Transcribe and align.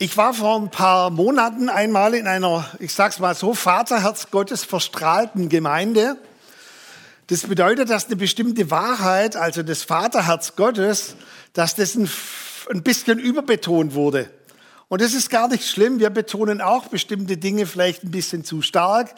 Ich 0.00 0.16
war 0.16 0.32
vor 0.32 0.60
ein 0.60 0.70
paar 0.70 1.10
Monaten 1.10 1.68
einmal 1.68 2.14
in 2.14 2.28
einer, 2.28 2.64
ich 2.78 2.94
sag's 2.94 3.18
mal 3.18 3.34
so, 3.34 3.52
Vaterherz 3.52 4.30
Gottes 4.30 4.62
verstrahlten 4.62 5.48
Gemeinde. 5.48 6.16
Das 7.26 7.42
bedeutet, 7.42 7.90
dass 7.90 8.06
eine 8.06 8.14
bestimmte 8.14 8.70
Wahrheit, 8.70 9.34
also 9.34 9.64
das 9.64 9.82
Vaterherz 9.82 10.54
Gottes, 10.54 11.16
dass 11.52 11.74
das 11.74 11.96
ein, 11.96 12.08
ein 12.70 12.84
bisschen 12.84 13.18
überbetont 13.18 13.94
wurde. 13.94 14.30
Und 14.86 15.02
das 15.02 15.14
ist 15.14 15.30
gar 15.30 15.48
nicht 15.48 15.66
schlimm. 15.66 15.98
Wir 15.98 16.10
betonen 16.10 16.60
auch 16.60 16.86
bestimmte 16.86 17.36
Dinge 17.36 17.66
vielleicht 17.66 18.04
ein 18.04 18.12
bisschen 18.12 18.44
zu 18.44 18.62
stark. 18.62 19.16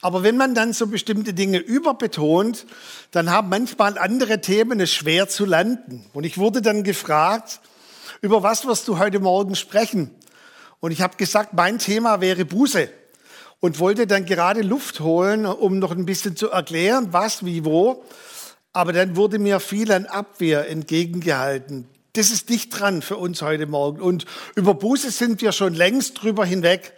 Aber 0.00 0.22
wenn 0.22 0.36
man 0.36 0.54
dann 0.54 0.72
so 0.72 0.86
bestimmte 0.86 1.34
Dinge 1.34 1.58
überbetont, 1.58 2.66
dann 3.10 3.32
haben 3.32 3.48
manchmal 3.48 3.98
andere 3.98 4.40
Themen 4.40 4.78
es 4.78 4.94
schwer 4.94 5.28
zu 5.28 5.44
landen. 5.44 6.06
Und 6.12 6.22
ich 6.22 6.38
wurde 6.38 6.62
dann 6.62 6.84
gefragt, 6.84 7.58
über 8.20 8.44
was 8.44 8.64
wirst 8.64 8.86
du 8.86 8.98
heute 8.98 9.18
Morgen 9.18 9.56
sprechen? 9.56 10.14
Und 10.80 10.92
ich 10.92 11.02
habe 11.02 11.16
gesagt, 11.16 11.52
mein 11.52 11.78
Thema 11.78 12.20
wäre 12.20 12.44
Buße 12.44 12.88
und 13.60 13.78
wollte 13.78 14.06
dann 14.06 14.24
gerade 14.24 14.62
Luft 14.62 15.00
holen, 15.00 15.46
um 15.46 15.78
noch 15.78 15.92
ein 15.92 16.06
bisschen 16.06 16.36
zu 16.36 16.50
erklären, 16.50 17.12
was, 17.12 17.44
wie, 17.44 17.64
wo. 17.64 18.04
Aber 18.72 18.92
dann 18.92 19.16
wurde 19.16 19.38
mir 19.38 19.60
viel 19.60 19.92
an 19.92 20.06
Abwehr 20.06 20.68
entgegengehalten. 20.68 21.86
Das 22.14 22.30
ist 22.30 22.48
nicht 22.50 22.70
dran 22.70 23.02
für 23.02 23.16
uns 23.16 23.42
heute 23.42 23.66
Morgen. 23.66 24.00
Und 24.00 24.24
über 24.56 24.74
Buße 24.74 25.10
sind 25.10 25.42
wir 25.42 25.52
schon 25.52 25.74
längst 25.74 26.22
drüber 26.22 26.44
hinweg. 26.44 26.94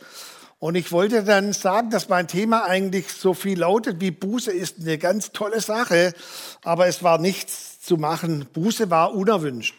Und 0.58 0.76
ich 0.76 0.92
wollte 0.92 1.24
dann 1.24 1.52
sagen, 1.52 1.90
dass 1.90 2.08
mein 2.08 2.28
Thema 2.28 2.64
eigentlich 2.64 3.08
so 3.12 3.34
viel 3.34 3.58
lautet 3.58 4.00
wie 4.00 4.12
Buße 4.12 4.52
ist 4.52 4.76
eine 4.80 4.96
ganz 4.96 5.32
tolle 5.32 5.60
Sache, 5.60 6.14
aber 6.62 6.86
es 6.86 7.02
war 7.02 7.18
nichts 7.18 7.80
zu 7.80 7.96
machen. 7.96 8.46
Buße 8.52 8.88
war 8.88 9.12
unerwünscht. 9.12 9.74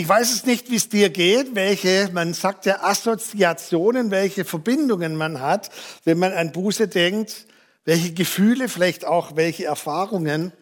Ich 0.00 0.08
weiß 0.08 0.32
es 0.32 0.46
nicht, 0.46 0.70
wie 0.70 0.76
es 0.76 0.88
dir 0.88 1.10
geht, 1.10 1.54
welche, 1.54 2.08
man 2.14 2.32
sagt 2.32 2.64
ja 2.64 2.82
Assoziationen, 2.82 4.10
welche 4.10 4.46
Verbindungen 4.46 5.14
man 5.14 5.42
hat, 5.42 5.68
wenn 6.04 6.18
man 6.18 6.32
an 6.32 6.52
Buße 6.52 6.88
denkt, 6.88 7.44
welche 7.84 8.14
Gefühle, 8.14 8.70
vielleicht 8.70 9.04
auch 9.04 9.36
welche 9.36 9.66
Erfahrungen. 9.66 10.54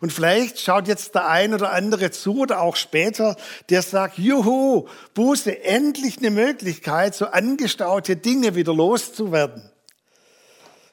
Und 0.00 0.12
vielleicht 0.12 0.60
schaut 0.60 0.86
jetzt 0.86 1.16
der 1.16 1.28
ein 1.28 1.52
oder 1.52 1.72
andere 1.72 2.12
zu 2.12 2.42
oder 2.42 2.60
auch 2.60 2.76
später, 2.76 3.34
der 3.70 3.82
sagt, 3.82 4.18
juhu, 4.18 4.86
Buße, 5.14 5.64
endlich 5.64 6.18
eine 6.18 6.30
Möglichkeit, 6.30 7.16
so 7.16 7.26
angestaute 7.26 8.14
Dinge 8.14 8.54
wieder 8.54 8.72
loszuwerden. 8.72 9.68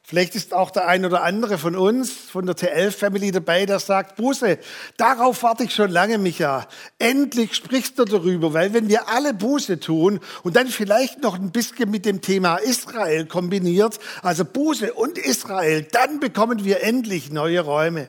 Vielleicht 0.09 0.35
ist 0.35 0.53
auch 0.53 0.71
der 0.71 0.87
ein 0.87 1.03
oder 1.03 1.23
andere 1.23 1.57
von 1.57 1.75
uns, 1.75 2.13
von 2.13 2.45
der 2.45 2.55
TL-Family 2.55 3.33
dabei, 3.33 3.65
der 3.65 3.79
sagt, 3.79 4.15
Buße, 4.15 4.57
darauf 4.95 5.43
warte 5.43 5.65
ich 5.65 5.75
schon 5.75 5.91
lange, 5.91 6.17
Micha. 6.17 6.65
Endlich 6.97 7.55
sprichst 7.55 7.99
du 7.99 8.05
darüber, 8.05 8.53
weil 8.53 8.73
wenn 8.73 8.87
wir 8.87 9.09
alle 9.09 9.33
Buße 9.33 9.81
tun 9.81 10.21
und 10.43 10.55
dann 10.55 10.67
vielleicht 10.67 11.21
noch 11.21 11.35
ein 11.35 11.51
bisschen 11.51 11.91
mit 11.91 12.05
dem 12.05 12.21
Thema 12.21 12.55
Israel 12.55 13.25
kombiniert, 13.25 13.99
also 14.21 14.45
Buße 14.45 14.93
und 14.93 15.17
Israel, 15.17 15.85
dann 15.91 16.21
bekommen 16.21 16.63
wir 16.63 16.83
endlich 16.83 17.29
neue 17.29 17.59
Räume. 17.59 18.07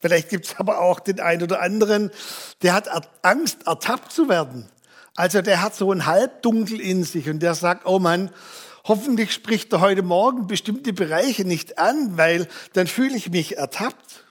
Vielleicht 0.00 0.28
gibt 0.28 0.44
es 0.44 0.56
aber 0.58 0.82
auch 0.82 1.00
den 1.00 1.18
einen 1.18 1.44
oder 1.44 1.62
anderen, 1.62 2.10
der 2.60 2.74
hat 2.74 2.90
Angst, 3.22 3.66
ertappt 3.66 4.12
zu 4.12 4.28
werden. 4.28 4.68
Also 5.14 5.40
der 5.40 5.62
hat 5.62 5.74
so 5.74 5.90
ein 5.90 6.04
Halbdunkel 6.04 6.78
in 6.78 7.04
sich 7.04 7.30
und 7.30 7.38
der 7.38 7.54
sagt, 7.54 7.86
oh 7.86 7.98
Mann, 7.98 8.28
hoffentlich 8.86 9.32
spricht 9.32 9.72
er 9.72 9.80
heute 9.80 10.02
Morgen 10.02 10.46
bestimmte 10.46 10.92
Bereiche 10.92 11.44
nicht 11.44 11.78
an, 11.78 12.16
weil 12.16 12.48
dann 12.72 12.86
fühle 12.86 13.16
ich 13.16 13.30
mich 13.30 13.56
ertappt. 13.56 14.24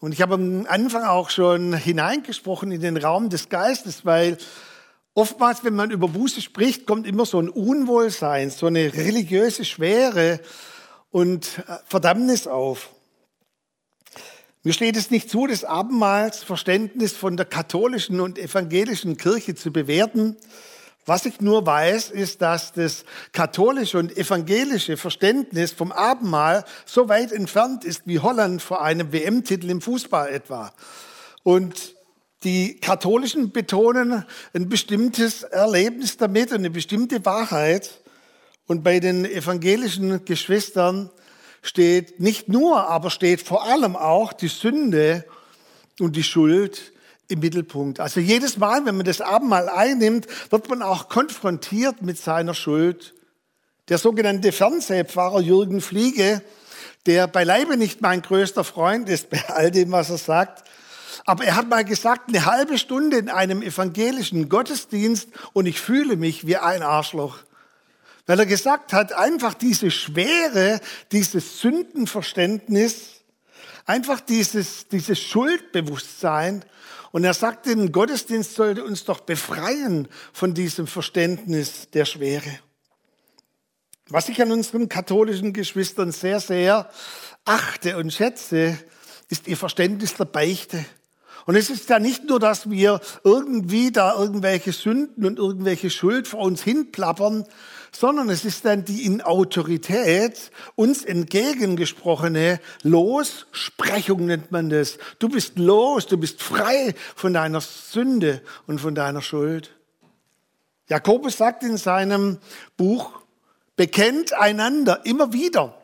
Und 0.00 0.12
ich 0.12 0.20
habe 0.20 0.34
am 0.34 0.66
Anfang 0.68 1.04
auch 1.04 1.30
schon 1.30 1.74
hineingesprochen 1.74 2.72
in 2.72 2.80
den 2.80 2.96
Raum 2.96 3.30
des 3.30 3.48
Geistes, 3.48 4.04
weil 4.04 4.36
oftmals, 5.14 5.62
wenn 5.62 5.74
man 5.74 5.92
über 5.92 6.08
Buße 6.08 6.40
spricht, 6.40 6.86
kommt 6.86 7.06
immer 7.06 7.24
so 7.24 7.40
ein 7.40 7.48
Unwohlsein, 7.48 8.50
so 8.50 8.66
eine 8.66 8.94
religiöse 8.94 9.64
Schwere 9.64 10.40
und 11.12 11.58
äh, 11.68 11.76
Verdammnis 11.86 12.48
auf. 12.48 12.90
Mir 14.64 14.72
steht 14.72 14.96
es 14.96 15.10
nicht 15.10 15.30
zu, 15.30 15.46
das 15.46 15.64
Abendmahlsverständnis 15.64 17.12
von 17.12 17.36
der 17.36 17.46
katholischen 17.46 18.20
und 18.20 18.38
evangelischen 18.38 19.16
Kirche 19.16 19.54
zu 19.54 19.72
bewerten. 19.72 20.36
Was 21.04 21.26
ich 21.26 21.40
nur 21.40 21.66
weiß, 21.66 22.10
ist, 22.10 22.42
dass 22.42 22.72
das 22.72 23.04
katholische 23.32 23.98
und 23.98 24.16
evangelische 24.16 24.96
Verständnis 24.96 25.72
vom 25.72 25.90
Abendmahl 25.90 26.64
so 26.86 27.08
weit 27.08 27.32
entfernt 27.32 27.84
ist 27.84 28.02
wie 28.04 28.20
Holland 28.20 28.62
vor 28.62 28.82
einem 28.82 29.12
WM-Titel 29.12 29.68
im 29.68 29.80
Fußball 29.80 30.28
etwa. 30.28 30.72
Und 31.42 31.96
die 32.44 32.76
Katholischen 32.76 33.50
betonen 33.50 34.24
ein 34.54 34.68
bestimmtes 34.68 35.42
Erlebnis 35.42 36.16
damit 36.18 36.50
und 36.50 36.58
eine 36.58 36.70
bestimmte 36.70 37.24
Wahrheit. 37.24 38.00
Und 38.68 38.84
bei 38.84 39.00
den 39.00 39.24
evangelischen 39.24 40.24
Geschwistern 40.24 41.10
steht 41.62 42.20
nicht 42.20 42.48
nur, 42.48 42.88
aber 42.88 43.10
steht 43.10 43.42
vor 43.42 43.64
allem 43.64 43.96
auch 43.96 44.32
die 44.32 44.48
Sünde 44.48 45.24
und 45.98 46.14
die 46.14 46.22
Schuld 46.22 46.91
im 47.32 47.40
Mittelpunkt. 47.40 47.98
Also 47.98 48.20
jedes 48.20 48.58
Mal, 48.58 48.84
wenn 48.84 48.96
man 48.96 49.06
das 49.06 49.20
Abendmahl 49.20 49.68
einnimmt, 49.68 50.26
wird 50.50 50.68
man 50.68 50.82
auch 50.82 51.08
konfrontiert 51.08 52.02
mit 52.02 52.18
seiner 52.18 52.54
Schuld. 52.54 53.14
Der 53.88 53.98
sogenannte 53.98 54.52
Fernsehpfarrer 54.52 55.40
Jürgen 55.40 55.80
Fliege, 55.80 56.42
der 57.06 57.26
beileibe 57.26 57.76
nicht 57.76 58.00
mein 58.00 58.22
größter 58.22 58.62
Freund 58.62 59.08
ist 59.08 59.30
bei 59.30 59.42
all 59.48 59.70
dem, 59.70 59.90
was 59.90 60.10
er 60.10 60.18
sagt, 60.18 60.64
aber 61.24 61.44
er 61.44 61.56
hat 61.56 61.68
mal 61.68 61.84
gesagt, 61.84 62.28
eine 62.28 62.44
halbe 62.44 62.78
Stunde 62.78 63.16
in 63.16 63.28
einem 63.28 63.62
evangelischen 63.62 64.48
Gottesdienst 64.48 65.28
und 65.52 65.66
ich 65.66 65.80
fühle 65.80 66.16
mich 66.16 66.46
wie 66.46 66.56
ein 66.56 66.82
Arschloch. 66.82 67.38
Weil 68.26 68.40
er 68.40 68.46
gesagt 68.46 68.92
hat, 68.92 69.12
einfach 69.12 69.54
diese 69.54 69.90
Schwere, 69.90 70.80
dieses 71.10 71.60
Sündenverständnis, 71.60 73.21
einfach 73.84 74.20
dieses, 74.20 74.88
dieses 74.88 75.18
Schuldbewusstsein, 75.20 76.64
und 77.12 77.24
er 77.24 77.34
sagt, 77.34 77.66
den 77.66 77.92
Gottesdienst 77.92 78.54
sollte 78.54 78.82
uns 78.82 79.04
doch 79.04 79.20
befreien 79.20 80.08
von 80.32 80.54
diesem 80.54 80.86
Verständnis 80.86 81.90
der 81.90 82.06
Schwere. 82.06 82.58
Was 84.08 84.30
ich 84.30 84.40
an 84.40 84.50
unseren 84.50 84.88
katholischen 84.88 85.52
Geschwistern 85.52 86.10
sehr, 86.10 86.40
sehr 86.40 86.90
achte 87.44 87.98
und 87.98 88.12
schätze, 88.12 88.78
ist 89.28 89.46
ihr 89.46 89.58
Verständnis 89.58 90.14
der 90.14 90.24
Beichte. 90.24 90.84
Und 91.44 91.56
es 91.56 91.70
ist 91.70 91.88
ja 91.90 91.98
nicht 91.98 92.24
nur, 92.24 92.40
dass 92.40 92.70
wir 92.70 93.00
irgendwie 93.24 93.92
da 93.92 94.14
irgendwelche 94.14 94.72
Sünden 94.72 95.26
und 95.26 95.38
irgendwelche 95.38 95.90
Schuld 95.90 96.28
vor 96.28 96.40
uns 96.40 96.62
hinplappern, 96.62 97.44
sondern 97.94 98.30
es 98.30 98.44
ist 98.44 98.64
dann 98.64 98.84
die 98.84 99.04
in 99.04 99.20
Autorität 99.20 100.50
uns 100.74 101.04
entgegengesprochene 101.04 102.58
Lossprechung 102.82 104.26
nennt 104.26 104.50
man 104.50 104.70
das. 104.70 104.98
Du 105.18 105.28
bist 105.28 105.58
los, 105.58 106.06
du 106.06 106.16
bist 106.16 106.42
frei 106.42 106.94
von 107.14 107.34
deiner 107.34 107.60
Sünde 107.60 108.40
und 108.66 108.80
von 108.80 108.94
deiner 108.94 109.20
Schuld. 109.20 109.70
Jakobus 110.88 111.36
sagt 111.36 111.62
in 111.62 111.76
seinem 111.76 112.38
Buch, 112.76 113.10
bekennt 113.76 114.32
einander 114.34 115.04
immer 115.04 115.32
wieder. 115.32 115.78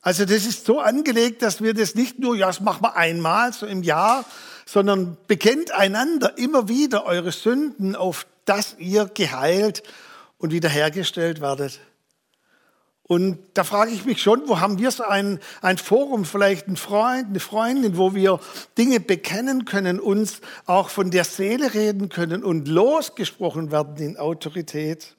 Also 0.00 0.24
das 0.24 0.44
ist 0.44 0.66
so 0.66 0.80
angelegt, 0.80 1.42
dass 1.42 1.62
wir 1.62 1.74
das 1.74 1.94
nicht 1.94 2.18
nur, 2.18 2.34
ja, 2.36 2.48
das 2.48 2.60
machen 2.60 2.82
wir 2.82 2.96
einmal 2.96 3.52
so 3.52 3.66
im 3.66 3.84
Jahr, 3.84 4.24
sondern 4.66 5.16
bekennt 5.28 5.70
einander 5.70 6.36
immer 6.36 6.68
wieder 6.68 7.04
eure 7.06 7.30
Sünden, 7.30 7.94
auf 7.94 8.26
dass 8.44 8.76
ihr 8.78 9.04
geheilt 9.06 9.84
und 10.42 10.52
wiederhergestellt 10.52 11.40
werdet. 11.40 11.80
Und 13.04 13.38
da 13.54 13.62
frage 13.62 13.92
ich 13.92 14.04
mich 14.04 14.20
schon, 14.20 14.48
wo 14.48 14.60
haben 14.60 14.78
wir 14.78 14.90
so 14.90 15.04
ein, 15.04 15.38
ein 15.60 15.78
Forum, 15.78 16.24
vielleicht 16.24 16.66
ein 16.66 16.76
Freund, 16.76 17.28
eine 17.28 17.40
Freundin, 17.40 17.96
wo 17.96 18.14
wir 18.14 18.40
Dinge 18.76 19.00
bekennen 19.00 19.64
können, 19.64 20.00
uns 20.00 20.40
auch 20.66 20.88
von 20.88 21.10
der 21.10 21.24
Seele 21.24 21.74
reden 21.74 22.08
können 22.08 22.42
und 22.42 22.66
losgesprochen 22.68 23.70
werden 23.70 23.96
in 23.98 24.16
Autorität. 24.16 25.16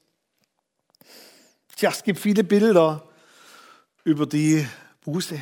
Tja, 1.75 1.89
es 1.89 2.03
gibt 2.03 2.19
viele 2.19 2.43
Bilder 2.43 3.07
über 4.03 4.25
die 4.25 4.67
Buße. 5.05 5.39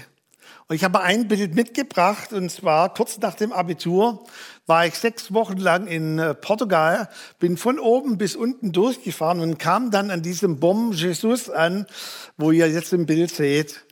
Und 0.71 0.75
ich 0.75 0.85
habe 0.85 1.01
ein 1.01 1.27
Bild 1.27 1.53
mitgebracht, 1.53 2.31
und 2.31 2.49
zwar 2.49 2.93
kurz 2.93 3.19
nach 3.19 3.35
dem 3.35 3.51
Abitur 3.51 4.23
war 4.67 4.85
ich 4.85 4.95
sechs 4.95 5.33
Wochen 5.33 5.57
lang 5.57 5.85
in 5.85 6.17
äh, 6.17 6.33
Portugal, 6.33 7.09
bin 7.39 7.57
von 7.57 7.77
oben 7.77 8.17
bis 8.17 8.37
unten 8.37 8.71
durchgefahren 8.71 9.41
und 9.41 9.59
kam 9.59 9.91
dann 9.91 10.09
an 10.11 10.21
diesem 10.21 10.61
Bom 10.61 10.93
Jesus 10.93 11.49
an, 11.49 11.87
wo 12.37 12.51
ihr 12.51 12.69
jetzt 12.69 12.93
im 12.93 13.05
Bild 13.05 13.35
seht. 13.35 13.83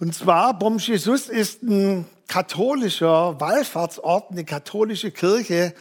Und 0.00 0.14
zwar, 0.14 0.58
Bom 0.58 0.78
Jesus 0.78 1.28
ist 1.28 1.62
ein 1.62 2.06
katholischer 2.28 3.40
Wallfahrtsort, 3.40 4.30
eine 4.30 4.44
katholische 4.44 5.10
Kirche. 5.10 5.74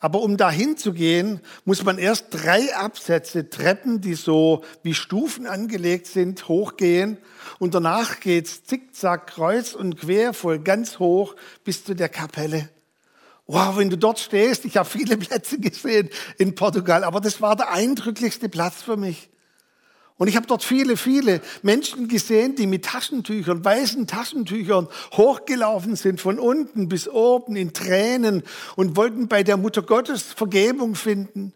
Aber 0.00 0.22
um 0.22 0.36
dahin 0.36 0.76
zu 0.76 0.92
gehen, 0.92 1.40
muss 1.64 1.84
man 1.84 1.98
erst 1.98 2.26
drei 2.30 2.74
Absätze 2.74 3.50
Treppen, 3.50 4.00
die 4.00 4.14
so 4.14 4.64
wie 4.82 4.94
Stufen 4.94 5.46
angelegt 5.46 6.06
sind, 6.06 6.48
hochgehen. 6.48 7.18
Und 7.58 7.74
danach 7.74 8.20
geht's 8.20 8.64
zickzack 8.64 9.26
kreuz 9.26 9.74
und 9.74 9.98
quer 9.98 10.32
voll 10.32 10.60
ganz 10.60 10.98
hoch 10.98 11.34
bis 11.64 11.84
zu 11.84 11.94
der 11.94 12.08
Kapelle. 12.08 12.70
Wow, 13.46 13.78
wenn 13.78 13.90
du 13.90 13.96
dort 13.96 14.18
stehst, 14.18 14.64
ich 14.64 14.76
habe 14.76 14.88
viele 14.88 15.16
Plätze 15.16 15.58
gesehen 15.58 16.10
in 16.36 16.54
Portugal, 16.54 17.02
aber 17.02 17.20
das 17.20 17.40
war 17.40 17.56
der 17.56 17.72
eindrücklichste 17.72 18.48
Platz 18.48 18.82
für 18.82 18.96
mich. 18.96 19.30
Und 20.18 20.26
ich 20.26 20.34
habe 20.34 20.48
dort 20.48 20.64
viele, 20.64 20.96
viele 20.96 21.40
Menschen 21.62 22.08
gesehen, 22.08 22.56
die 22.56 22.66
mit 22.66 22.84
Taschentüchern, 22.84 23.64
weißen 23.64 24.08
Taschentüchern 24.08 24.88
hochgelaufen 25.12 25.94
sind, 25.94 26.20
von 26.20 26.40
unten 26.40 26.88
bis 26.88 27.08
oben 27.08 27.54
in 27.54 27.72
Tränen 27.72 28.42
und 28.74 28.96
wollten 28.96 29.28
bei 29.28 29.44
der 29.44 29.56
Mutter 29.56 29.80
Gottes 29.80 30.22
Vergebung 30.22 30.96
finden. 30.96 31.52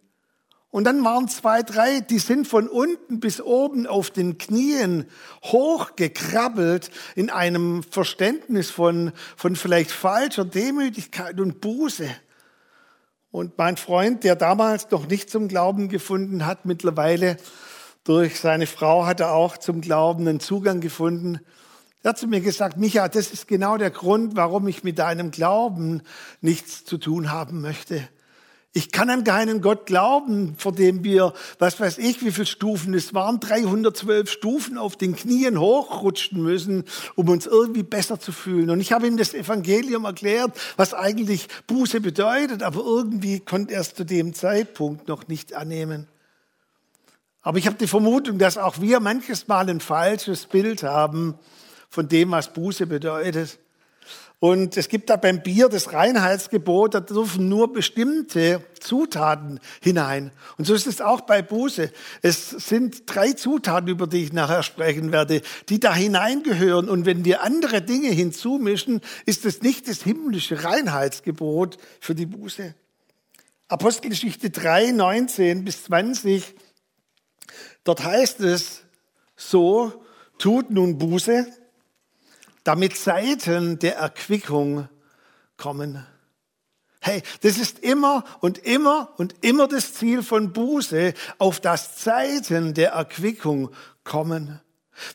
Und 0.71 0.85
dann 0.85 1.05
waren 1.05 1.29
zwei, 1.29 1.63
drei, 1.63 2.01
die 2.01 2.21
sind 2.21 2.47
von 2.47 2.69
unten 2.69 3.21
bis 3.21 3.43
oben 3.43 3.87
auf 3.87 4.11
den 4.11 4.39
Knien 4.39 5.07
hochgekrabbelt 5.45 6.91
in 7.15 7.31
einem 7.31 7.83
Verständnis 7.83 8.71
von, 8.71 9.13
von 9.37 9.57
vielleicht 9.57 9.91
falscher 9.91 10.47
Demütigkeit 10.47 11.39
und 11.41 11.61
Buße. 11.61 12.09
Und 13.33 13.59
mein 13.59 13.77
Freund, 13.77 14.25
der 14.25 14.37
damals 14.37 14.91
noch 14.91 15.09
nicht 15.09 15.31
zum 15.31 15.49
Glauben 15.49 15.89
gefunden 15.89 16.47
hat, 16.47 16.65
mittlerweile 16.65 17.37
durch 18.05 18.41
seine 18.41 18.67
Frau 18.67 19.07
hat 19.07 19.21
er 19.21 19.33
auch 19.33 19.57
zum 19.59 19.81
Glauben 19.81 20.27
einen 20.27 20.41
Zugang 20.41 20.81
gefunden. 20.81 21.41
Er 22.03 22.11
hat 22.11 22.19
zu 22.19 22.27
mir 22.27 22.41
gesagt, 22.41 22.77
Micha, 22.77 23.09
das 23.09 23.31
ist 23.31 23.47
genau 23.47 23.77
der 23.77 23.91
Grund, 23.91 24.35
warum 24.35 24.67
ich 24.67 24.83
mit 24.83 24.99
deinem 24.99 25.31
Glauben 25.31 26.03
nichts 26.41 26.85
zu 26.85 26.99
tun 26.99 27.31
haben 27.31 27.61
möchte. 27.61 28.09
Ich 28.75 28.91
kann 28.91 29.11
an 29.11 29.23
keinen 29.23 29.61
Gott 29.61 29.85
glauben, 29.85 30.55
vor 30.57 30.73
dem 30.73 31.05
wir, 31.05 31.35
was 31.59 31.79
weiß 31.79 31.99
ich, 31.99 32.25
wie 32.25 32.33
viele 32.33 32.47
Stufen, 32.47 32.95
es 32.95 33.13
waren 33.13 33.39
312 33.39 34.31
Stufen 34.31 34.79
auf 34.79 34.97
den 34.97 35.15
Knien 35.15 35.61
hochrutschen 35.61 36.43
müssen, 36.43 36.85
um 37.15 37.29
uns 37.29 37.47
irgendwie 37.47 37.83
besser 37.83 38.19
zu 38.19 38.33
fühlen. 38.33 38.71
Und 38.71 38.81
ich 38.81 38.93
habe 38.93 39.07
ihm 39.07 39.19
das 39.19 39.35
Evangelium 39.35 40.07
erklärt, 40.07 40.59
was 40.77 40.95
eigentlich 40.95 41.49
Buße 41.67 42.01
bedeutet, 42.01 42.63
aber 42.63 42.81
irgendwie 42.83 43.41
konnte 43.41 43.75
er 43.75 43.83
es 43.83 43.95
zu 43.95 44.05
dem 44.05 44.33
Zeitpunkt 44.33 45.07
noch 45.07 45.29
nicht 45.29 45.53
annehmen. 45.53 46.09
Aber 47.43 47.59
ich 47.59 47.67
habe 47.67 47.77
die 47.77 47.89
Vermutung, 47.89 48.39
dass 48.39 48.57
auch 48.57 48.81
wir 48.81 49.01
manches 49.01 49.49
Mal 49.49 49.69
ein 49.69 49.81
falsches 49.81 50.47
Bild 50.47 50.85
haben 50.85 51.35
von 51.91 52.09
dem, 52.09 52.31
was 52.31 52.53
Buße 52.53 52.87
bedeutet. 52.87 53.59
Und 54.39 54.77
es 54.77 54.89
gibt 54.89 55.09
da 55.09 55.15
beim 55.15 55.41
Bier 55.41 55.69
das 55.69 55.93
Reinheitsgebot, 55.93 56.95
da 56.95 57.01
dürfen 57.01 57.49
nur 57.49 57.73
bestimmte 57.73 58.61
Zutaten 58.81 59.61
hinein. 59.81 60.33
Und 60.59 60.65
so 60.65 60.75
ist 60.75 60.89
es 60.89 61.01
auch 61.01 61.21
bei 61.21 61.43
Buße. 61.43 61.93
Es 62.23 62.51
sind 62.51 63.05
drei 63.07 63.35
Zutaten, 63.35 63.89
über 63.89 64.09
die 64.09 64.25
ich 64.25 64.33
nachher 64.33 64.65
sprechen 64.65 65.13
werde, 65.13 65.43
die 65.69 65.79
da 65.79 65.95
hineingehören. 65.95 66.89
Und 66.89 67.07
wenn 67.07 67.25
wir 67.25 67.43
andere 67.43 67.83
Dinge 67.83 68.09
hinzumischen, 68.09 69.01
ist 69.27 69.45
es 69.45 69.63
nicht 69.63 69.87
das 69.87 70.03
himmlische 70.03 70.65
Reinheitsgebot 70.65 71.79
für 72.01 72.17
die 72.17 72.27
Buße. 72.27 72.75
Apostelgeschichte 73.69 74.51
3, 74.51 74.91
19 74.91 75.65
bis 75.65 75.85
20 75.85 76.53
Dort 77.85 78.05
heißt 78.05 78.41
es, 78.41 78.83
so 79.37 80.05
tut 80.39 80.71
nun 80.71 80.99
Buße, 80.99 81.47
damit 82.65 82.97
Zeiten 82.97 83.79
der 83.79 83.97
Erquickung 83.97 84.89
kommen. 85.57 86.07
Hey, 87.01 87.23
das 87.41 87.59
ist 87.59 87.81
immer 87.81 88.25
und 88.41 88.59
immer 88.59 89.13
und 89.17 89.35
immer 89.41 89.67
das 89.67 89.95
Ziel 89.95 90.23
von 90.23 90.53
Buße, 90.53 91.15
auf 91.39 91.59
das 91.59 91.97
Zeiten 91.97 92.75
der 92.75 92.93
Erquickung 92.93 93.71
kommen. 94.05 94.61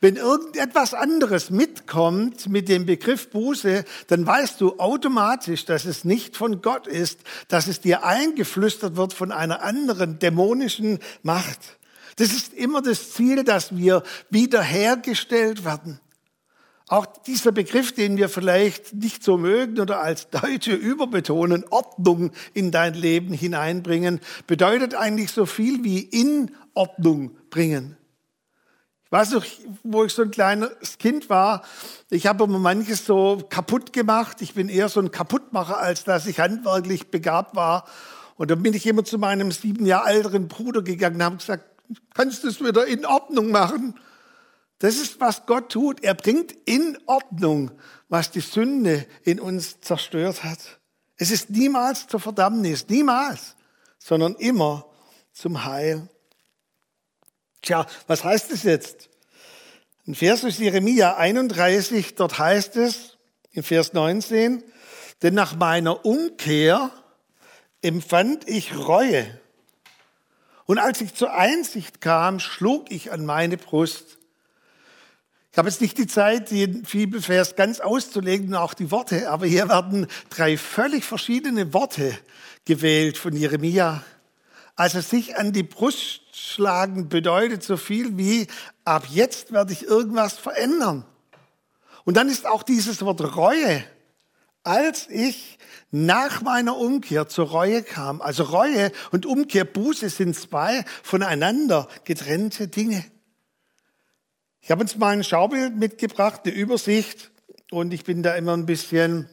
Wenn 0.02 0.18
irgendetwas 0.18 0.94
anderes 0.94 1.50
mitkommt 1.50 2.50
mit 2.50 2.68
dem 2.68 2.86
Begriff 2.86 3.30
Buße, 3.30 3.86
dann 4.08 4.26
weißt 4.26 4.60
du 4.60 4.80
automatisch, 4.80 5.64
dass 5.64 5.86
es 5.86 6.04
nicht 6.04 6.36
von 6.36 6.62
Gott 6.62 6.88
ist, 6.88 7.20
dass 7.48 7.68
es 7.68 7.80
dir 7.80 8.04
eingeflüstert 8.04 8.98
wird 8.98 9.14
von 9.14 9.32
einer 9.32 9.62
anderen 9.62 10.20
dämonischen 10.20 11.00
Macht. 11.24 11.78
Das 12.18 12.34
ist 12.34 12.54
immer 12.54 12.82
das 12.82 13.12
Ziel, 13.12 13.44
dass 13.44 13.76
wir 13.78 14.04
wiederhergestellt 14.30 15.64
werden. 15.64 16.00
Auch 16.90 17.06
dieser 17.06 17.52
Begriff, 17.52 17.92
den 17.92 18.18
wir 18.18 18.30
vielleicht 18.30 18.94
nicht 18.94 19.22
so 19.22 19.38
mögen 19.38 19.80
oder 19.80 20.02
als 20.02 20.30
Deutsche 20.30 20.74
überbetonen, 20.74 21.66
Ordnung 21.70 22.32
in 22.54 22.72
dein 22.72 22.94
Leben 22.94 23.34
hineinbringen, 23.34 24.20
bedeutet 24.48 24.96
eigentlich 24.96 25.32
so 25.32 25.46
viel 25.46 25.84
wie 25.84 26.00
in 26.00 26.52
Ordnung 26.74 27.38
bringen. 27.50 27.98
Ich 29.06 29.12
weiß 29.12 29.32
noch, 29.32 29.46
wo 29.84 30.04
ich 30.06 30.14
so 30.14 30.22
ein 30.22 30.32
kleines 30.32 30.98
Kind 30.98 31.30
war, 31.30 31.64
ich 32.10 32.26
habe 32.26 32.46
immer 32.46 32.60
manches 32.60 33.06
so 33.06 33.42
kaputt 33.50 33.94
gemacht. 33.94 34.42
Ich 34.42 34.54
bin 34.54 34.70
eher 34.70 34.90
so 34.90 35.00
ein 35.00 35.12
Kaputtmacher, 35.12 35.78
als 35.78 36.04
dass 36.04 36.26
ich 36.26 36.40
handwerklich 36.40 37.12
begabt 37.12 37.56
war. 37.56 37.86
Und 38.36 38.52
dann 38.52 38.64
bin 38.64 38.74
ich 38.74 38.86
immer 38.86 39.04
zu 39.04 39.18
meinem 39.18 39.52
sieben 39.52 39.86
Jahre 39.86 40.10
älteren 40.10 40.48
Bruder 40.48 40.82
gegangen 40.82 41.18
und 41.18 41.24
habe 41.24 41.38
gesagt, 41.38 41.77
kannst 42.14 42.44
du 42.44 42.48
es 42.48 42.64
wieder 42.64 42.86
in 42.86 43.06
Ordnung 43.06 43.52
machen. 43.52 44.00
Das 44.80 44.98
ist, 44.98 45.20
was 45.20 45.46
Gott 45.46 45.72
tut. 45.72 46.04
Er 46.04 46.14
bringt 46.14 46.52
in 46.66 46.98
Ordnung, 47.06 47.72
was 48.10 48.32
die 48.32 48.42
Sünde 48.42 49.08
in 49.24 49.40
uns 49.40 49.82
zerstört 49.82 50.44
hat. 50.44 50.80
Es 51.18 51.32
ist 51.32 51.50
niemals 51.50 52.08
zur 52.08 52.20
Verdammnis, 52.20 52.88
niemals, 52.88 53.56
sondern 53.98 54.36
immer 54.36 54.86
zum 55.34 55.66
Heil. 55.66 56.08
Tja, 57.62 57.88
was 58.06 58.24
heißt 58.24 58.52
es 58.52 58.64
jetzt? 58.64 59.10
Ein 60.06 60.16
Vers 60.16 60.46
aus 60.46 60.60
Jeremia 60.60 61.18
31, 61.18 62.16
dort 62.16 62.38
heißt 62.38 62.78
es, 62.78 63.18
in 63.52 63.64
Vers 63.64 63.94
19, 63.94 64.64
denn 65.24 65.34
nach 65.34 65.56
meiner 65.56 66.06
Umkehr 66.06 66.92
empfand 67.82 68.48
ich 68.48 68.78
Reue 68.78 69.40
und 70.68 70.80
als 70.80 71.02
ich 71.02 71.16
zur 71.16 71.34
Einsicht 71.34 72.02
kam, 72.02 72.40
schlug 72.40 72.92
ich 72.92 73.12
an 73.12 73.26
meine 73.26 73.58
Brust. 73.58 74.18
Ich 75.52 75.58
habe 75.58 75.70
jetzt 75.70 75.82
nicht 75.82 75.98
die 75.98 76.08
Zeit, 76.08 76.52
den 76.52 76.84
Bibelvers 76.84 77.56
ganz 77.56 77.80
auszulegen, 77.80 78.54
auch 78.54 78.76
die 78.76 78.92
Worte, 78.92 79.32
aber 79.32 79.48
hier 79.48 79.70
werden 79.70 80.08
drei 80.30 80.58
völlig 80.58 81.04
verschiedene 81.04 81.74
Worte 81.74 82.16
gewählt 82.66 83.18
von 83.18 83.36
Jeremia. 83.36 84.04
Also 84.76 85.00
sich 85.00 85.38
an 85.38 85.54
die 85.54 85.64
Brust 85.64 86.22
schlagen 86.34 87.08
bedeutet 87.10 87.64
so 87.64 87.78
viel 87.78 88.18
wie, 88.18 88.48
ab 88.84 89.06
jetzt 89.10 89.54
werde 89.54 89.72
ich 89.72 89.84
irgendwas 89.84 90.34
verändern. 90.34 91.06
Und 92.04 92.18
dann 92.18 92.30
ist 92.30 92.46
auch 92.46 92.62
dieses 92.62 93.02
Wort 93.02 93.22
Reue. 93.36 93.84
Als 94.64 95.10
ich 95.10 95.57
nach 95.92 96.42
meiner 96.42 96.78
Umkehr 96.78 97.28
zur 97.28 97.48
Reue 97.48 97.82
kam. 97.84 98.22
Also 98.22 98.44
Reue 98.44 98.92
und 99.12 99.26
Umkehr, 99.26 99.64
Buße 99.64 100.10
sind 100.10 100.36
zwei 100.36 100.84
voneinander 101.04 101.88
getrennte 102.04 102.68
Dinge. 102.68 103.06
Ich 104.62 104.72
habe 104.72 104.82
uns 104.82 104.98
mal 104.98 105.14
ein 105.14 105.24
Schaubild 105.24 105.78
mitgebracht, 105.78 106.42
eine 106.44 106.54
Übersicht, 106.54 107.32
und 107.72 107.94
ich 107.94 108.04
bin 108.04 108.24
da 108.24 108.36
immer 108.36 108.56
ein 108.56 108.66
bisschen 108.66 109.30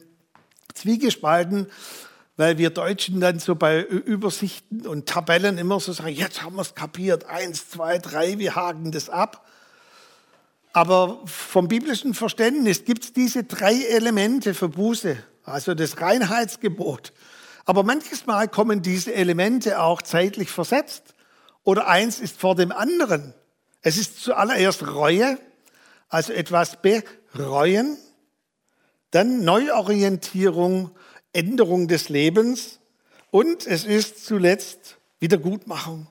zwiegespalten, 0.73 1.67
weil 2.37 2.57
wir 2.57 2.69
Deutschen 2.69 3.21
dann 3.21 3.39
so 3.39 3.55
bei 3.55 3.81
Übersichten 3.81 4.85
und 4.85 5.07
Tabellen 5.07 5.57
immer 5.57 5.79
so 5.79 5.93
sagen, 5.93 6.09
jetzt 6.09 6.41
haben 6.41 6.55
wir 6.55 6.61
es 6.61 6.75
kapiert, 6.75 7.25
eins, 7.25 7.69
zwei, 7.69 7.97
drei, 7.97 8.39
wir 8.39 8.55
haken 8.55 8.91
das 8.91 9.09
ab. 9.09 9.47
Aber 10.73 11.21
vom 11.25 11.69
biblischen 11.69 12.13
Verständnis 12.13 12.83
gibt 12.83 13.05
es 13.05 13.13
diese 13.13 13.45
drei 13.45 13.73
Elemente 13.83 14.53
für 14.53 14.67
Buße 14.67 15.17
also 15.45 15.73
das 15.73 16.01
Reinheitsgebot. 16.01 17.13
Aber 17.65 17.83
manches 17.83 18.25
Mal 18.25 18.47
kommen 18.47 18.81
diese 18.81 19.13
Elemente 19.13 19.79
auch 19.81 20.01
zeitlich 20.01 20.49
versetzt 20.49 21.15
oder 21.63 21.87
eins 21.87 22.19
ist 22.19 22.39
vor 22.39 22.55
dem 22.55 22.71
anderen. 22.71 23.33
Es 23.81 23.97
ist 23.97 24.21
zuallererst 24.21 24.87
Reue, 24.87 25.39
also 26.09 26.33
etwas 26.33 26.77
bereuen, 26.81 27.97
dann 29.11 29.43
Neuorientierung, 29.43 30.91
Änderung 31.33 31.87
des 31.87 32.09
Lebens 32.09 32.79
und 33.31 33.65
es 33.65 33.85
ist 33.85 34.25
zuletzt 34.25 34.97
Wiedergutmachung. 35.19 36.07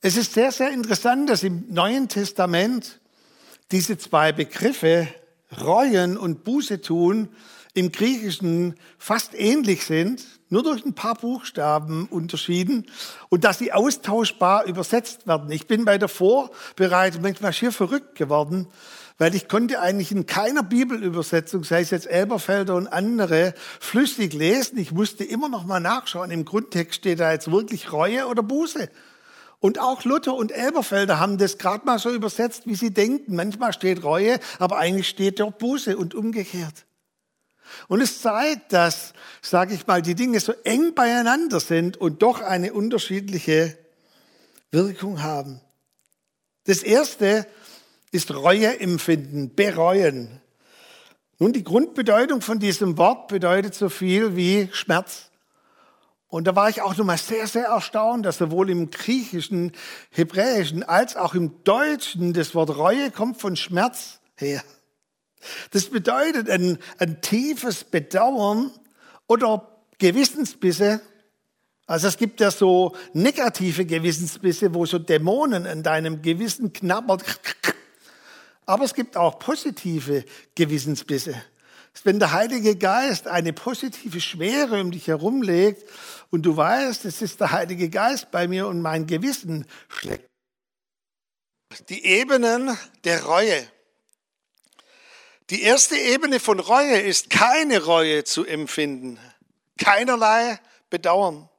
Es 0.00 0.16
ist 0.16 0.34
sehr, 0.34 0.52
sehr 0.52 0.70
interessant, 0.72 1.30
dass 1.30 1.42
im 1.42 1.64
Neuen 1.68 2.08
Testament 2.08 3.00
diese 3.70 3.96
zwei 3.98 4.32
Begriffe 4.32 5.08
Reuen 5.60 6.16
und 6.16 6.44
Buße 6.44 6.80
tun 6.80 7.28
im 7.74 7.90
Griechischen 7.90 8.74
fast 8.98 9.34
ähnlich 9.34 9.84
sind, 9.84 10.22
nur 10.50 10.62
durch 10.62 10.84
ein 10.84 10.94
paar 10.94 11.14
Buchstaben 11.14 12.06
unterschieden 12.06 12.86
und 13.30 13.44
dass 13.44 13.58
sie 13.58 13.72
austauschbar 13.72 14.66
übersetzt 14.66 15.26
werden. 15.26 15.50
Ich 15.50 15.66
bin 15.66 15.86
bei 15.86 15.96
der 15.96 16.08
Vorbereitung 16.08 17.22
manchmal 17.22 17.54
schier 17.54 17.72
verrückt 17.72 18.14
geworden, 18.14 18.66
weil 19.16 19.34
ich 19.34 19.48
konnte 19.48 19.80
eigentlich 19.80 20.12
in 20.12 20.26
keiner 20.26 20.62
Bibelübersetzung, 20.62 21.64
sei 21.64 21.80
es 21.80 21.90
jetzt 21.90 22.06
Elberfelder 22.06 22.74
und 22.74 22.88
andere, 22.88 23.54
flüssig 23.80 24.34
lesen. 24.34 24.78
Ich 24.78 24.92
musste 24.92 25.24
immer 25.24 25.48
noch 25.48 25.64
mal 25.64 25.80
nachschauen. 25.80 26.30
Im 26.30 26.44
Grundtext 26.44 26.96
steht 26.96 27.20
da 27.20 27.32
jetzt 27.32 27.50
wirklich 27.50 27.92
Reue 27.92 28.26
oder 28.26 28.42
Buße. 28.42 28.90
Und 29.62 29.78
auch 29.78 30.02
Luther 30.02 30.34
und 30.34 30.50
Elberfelder 30.50 31.20
haben 31.20 31.38
das 31.38 31.56
gerade 31.56 31.86
mal 31.86 32.00
so 32.00 32.10
übersetzt, 32.10 32.66
wie 32.66 32.74
sie 32.74 32.92
denken. 32.92 33.36
Manchmal 33.36 33.72
steht 33.72 34.02
Reue, 34.02 34.40
aber 34.58 34.78
eigentlich 34.78 35.08
steht 35.08 35.38
dort 35.38 35.58
Buße 35.58 35.96
und 35.96 36.16
umgekehrt. 36.16 36.84
Und 37.86 38.00
es 38.00 38.20
zeigt, 38.20 38.72
dass, 38.72 39.12
sage 39.40 39.74
ich 39.74 39.86
mal, 39.86 40.02
die 40.02 40.16
Dinge 40.16 40.40
so 40.40 40.52
eng 40.64 40.94
beieinander 40.94 41.60
sind 41.60 41.96
und 41.96 42.22
doch 42.22 42.40
eine 42.40 42.72
unterschiedliche 42.72 43.78
Wirkung 44.72 45.22
haben. 45.22 45.60
Das 46.64 46.82
erste 46.82 47.46
ist 48.10 48.34
Reue 48.34 48.80
empfinden, 48.80 49.54
bereuen. 49.54 50.40
Nun, 51.38 51.52
die 51.52 51.62
Grundbedeutung 51.62 52.40
von 52.40 52.58
diesem 52.58 52.98
Wort 52.98 53.28
bedeutet 53.28 53.76
so 53.76 53.88
viel 53.88 54.34
wie 54.34 54.68
Schmerz. 54.72 55.30
Und 56.32 56.46
da 56.46 56.56
war 56.56 56.70
ich 56.70 56.80
auch 56.80 56.96
nochmal 56.96 57.18
sehr, 57.18 57.46
sehr 57.46 57.66
erstaunt, 57.66 58.24
dass 58.24 58.38
sowohl 58.38 58.70
im 58.70 58.90
griechischen, 58.90 59.72
hebräischen 60.08 60.82
als 60.82 61.14
auch 61.14 61.34
im 61.34 61.62
deutschen 61.62 62.32
das 62.32 62.54
Wort 62.54 62.74
Reue 62.74 63.10
kommt 63.10 63.38
von 63.38 63.54
Schmerz 63.54 64.18
her. 64.36 64.64
Das 65.72 65.90
bedeutet 65.90 66.48
ein, 66.48 66.78
ein 66.96 67.20
tiefes 67.20 67.84
Bedauern 67.84 68.70
oder 69.26 69.76
Gewissensbisse. 69.98 71.02
Also 71.84 72.08
es 72.08 72.16
gibt 72.16 72.40
ja 72.40 72.50
so 72.50 72.96
negative 73.12 73.84
Gewissensbisse, 73.84 74.72
wo 74.72 74.86
so 74.86 74.98
Dämonen 74.98 75.66
in 75.66 75.82
deinem 75.82 76.22
Gewissen 76.22 76.72
knabbert. 76.72 77.24
Aber 78.64 78.84
es 78.84 78.94
gibt 78.94 79.18
auch 79.18 79.38
positive 79.38 80.24
Gewissensbisse. 80.54 81.34
Wenn 82.04 82.18
der 82.18 82.32
Heilige 82.32 82.74
Geist 82.74 83.28
eine 83.28 83.52
positive 83.52 84.20
Schwere 84.20 84.80
um 84.80 84.90
dich 84.90 85.06
herumlegt 85.06 85.88
und 86.32 86.42
du 86.42 86.56
weißt, 86.56 87.04
es 87.04 87.20
ist 87.20 87.40
der 87.40 87.52
Heilige 87.52 87.90
Geist 87.90 88.30
bei 88.30 88.48
mir 88.48 88.66
und 88.66 88.80
mein 88.80 89.06
Gewissen 89.06 89.66
schlägt. 89.88 90.26
Die 91.90 92.04
Ebenen 92.04 92.76
der 93.04 93.24
Reue. 93.24 93.70
Die 95.50 95.62
erste 95.62 95.96
Ebene 95.96 96.40
von 96.40 96.58
Reue 96.58 96.98
ist 97.00 97.28
keine 97.28 97.84
Reue 97.84 98.24
zu 98.24 98.46
empfinden, 98.46 99.18
keinerlei 99.76 100.58
Bedauern. 100.88 101.50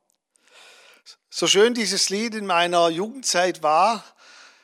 So 1.29 1.45
schön 1.45 1.75
dieses 1.75 2.09
Lied 2.09 2.33
in 2.33 2.47
meiner 2.47 2.89
Jugendzeit 2.89 3.61
war, 3.61 4.03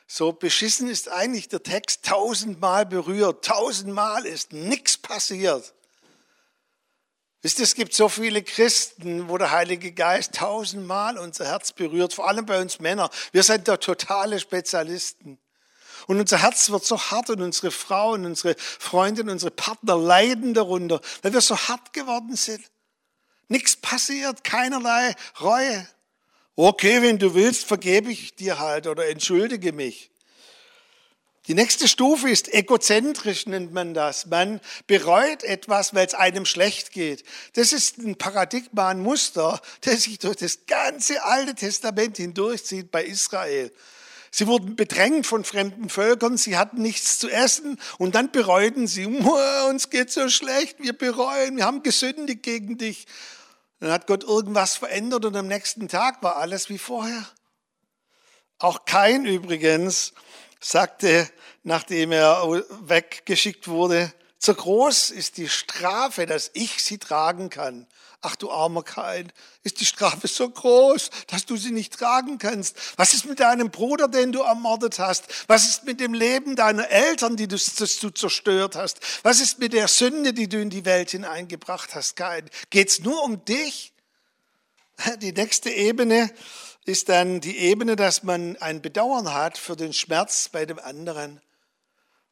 so 0.08 0.32
beschissen 0.32 0.88
ist 0.88 1.08
eigentlich 1.08 1.48
der 1.48 1.62
Text 1.62 2.04
tausendmal 2.04 2.84
berührt, 2.84 3.44
tausendmal 3.44 4.26
ist 4.26 4.52
nichts 4.52 4.98
passiert. 4.98 5.72
Wisst 7.42 7.58
ihr, 7.58 7.64
es 7.64 7.74
gibt 7.74 7.94
so 7.94 8.08
viele 8.08 8.42
Christen, 8.42 9.28
wo 9.30 9.38
der 9.38 9.50
Heilige 9.50 9.92
Geist 9.92 10.34
tausendmal 10.34 11.16
unser 11.16 11.46
Herz 11.46 11.72
berührt, 11.72 12.12
vor 12.12 12.28
allem 12.28 12.44
bei 12.44 12.60
uns 12.60 12.80
Männer. 12.80 13.08
Wir 13.32 13.42
sind 13.42 13.66
da 13.66 13.78
totale 13.78 14.38
Spezialisten. 14.38 15.38
Und 16.06 16.20
unser 16.20 16.42
Herz 16.42 16.70
wird 16.70 16.84
so 16.84 17.00
hart 17.00 17.30
und 17.30 17.40
unsere 17.40 17.70
Frauen, 17.70 18.26
unsere 18.26 18.56
Freundinnen, 18.58 19.30
unsere 19.30 19.50
Partner 19.50 19.96
leiden 19.96 20.52
darunter, 20.54 21.00
weil 21.22 21.32
wir 21.32 21.40
so 21.40 21.56
hart 21.56 21.92
geworden 21.92 22.36
sind. 22.36 22.62
Nichts 23.48 23.76
passiert, 23.76 24.44
keinerlei 24.44 25.14
Reue. 25.40 25.86
Okay, 26.56 27.00
wenn 27.00 27.18
du 27.18 27.34
willst, 27.34 27.64
vergebe 27.64 28.12
ich 28.12 28.34
dir 28.34 28.58
halt 28.58 28.86
oder 28.86 29.08
entschuldige 29.08 29.72
mich. 29.72 30.10
Die 31.46 31.54
nächste 31.54 31.88
Stufe 31.88 32.28
ist 32.28 32.52
egozentrisch, 32.52 33.46
nennt 33.46 33.72
man 33.72 33.94
das. 33.94 34.26
Man 34.26 34.60
bereut 34.86 35.42
etwas, 35.42 35.94
weil 35.94 36.06
es 36.06 36.14
einem 36.14 36.44
schlecht 36.44 36.92
geht. 36.92 37.24
Das 37.54 37.72
ist 37.72 37.98
ein 37.98 38.16
Paradigma, 38.16 38.90
ein 38.90 39.00
Muster, 39.00 39.60
das 39.80 40.02
sich 40.02 40.18
durch 40.18 40.36
das 40.36 40.66
ganze 40.66 41.24
Alte 41.24 41.54
Testament 41.54 42.18
hindurchzieht 42.18 42.90
bei 42.90 43.04
Israel. 43.04 43.72
Sie 44.30 44.46
wurden 44.46 44.76
bedrängt 44.76 45.26
von 45.26 45.42
fremden 45.42 45.88
Völkern, 45.88 46.36
sie 46.36 46.56
hatten 46.56 46.82
nichts 46.82 47.18
zu 47.18 47.28
essen 47.28 47.80
und 47.98 48.14
dann 48.14 48.30
bereuten 48.30 48.86
sie, 48.86 49.06
uns 49.06 49.90
geht 49.90 50.12
so 50.12 50.28
schlecht, 50.28 50.78
wir 50.78 50.92
bereuen, 50.92 51.56
wir 51.56 51.64
haben 51.64 51.82
gesündigt 51.82 52.44
gegen 52.44 52.78
dich. 52.78 53.06
Dann 53.80 53.90
hat 53.90 54.06
Gott 54.06 54.22
irgendwas 54.22 54.76
verändert 54.76 55.24
und 55.24 55.34
am 55.34 55.48
nächsten 55.48 55.88
Tag 55.88 56.22
war 56.22 56.36
alles 56.36 56.68
wie 56.68 56.78
vorher. 56.78 57.26
Auch 58.58 58.84
kein 58.84 59.24
übrigens 59.24 60.12
sagte, 60.60 61.28
nachdem 61.62 62.12
er 62.12 62.42
weggeschickt 62.82 63.68
wurde, 63.68 64.12
zu 64.38 64.54
groß 64.54 65.10
ist 65.10 65.36
die 65.36 65.48
Strafe, 65.48 66.24
dass 66.26 66.50
ich 66.54 66.82
sie 66.82 66.98
tragen 66.98 67.50
kann. 67.50 67.86
Ach 68.22 68.36
du 68.36 68.50
armer 68.50 68.82
Kain, 68.82 69.32
ist 69.62 69.80
die 69.80 69.86
Strafe 69.86 70.28
so 70.28 70.48
groß, 70.48 71.10
dass 71.26 71.46
du 71.46 71.56
sie 71.56 71.70
nicht 71.70 71.94
tragen 71.94 72.38
kannst? 72.38 72.76
Was 72.96 73.14
ist 73.14 73.24
mit 73.24 73.40
deinem 73.40 73.70
Bruder, 73.70 74.08
den 74.08 74.32
du 74.32 74.42
ermordet 74.42 74.98
hast? 74.98 75.26
Was 75.46 75.66
ist 75.66 75.84
mit 75.84 76.00
dem 76.00 76.12
Leben 76.12 76.54
deiner 76.54 76.88
Eltern, 76.88 77.36
die 77.36 77.48
du, 77.48 77.56
das 77.56 77.98
du 77.98 78.10
zerstört 78.10 78.76
hast? 78.76 79.00
Was 79.22 79.40
ist 79.40 79.58
mit 79.58 79.72
der 79.72 79.88
Sünde, 79.88 80.34
die 80.34 80.48
du 80.48 80.60
in 80.60 80.68
die 80.68 80.84
Welt 80.84 81.10
hineingebracht 81.10 81.94
hast, 81.94 82.16
Kain? 82.16 82.48
Geht's 82.68 83.00
nur 83.00 83.22
um 83.22 83.44
dich? 83.44 83.92
Die 85.20 85.32
nächste 85.32 85.70
Ebene 85.70 86.30
ist 86.84 87.08
dann 87.08 87.40
die 87.40 87.58
Ebene, 87.58 87.96
dass 87.96 88.22
man 88.22 88.56
ein 88.56 88.82
Bedauern 88.82 89.32
hat 89.32 89.58
für 89.58 89.76
den 89.76 89.92
Schmerz 89.92 90.48
bei 90.48 90.66
dem 90.66 90.78
anderen 90.78 91.40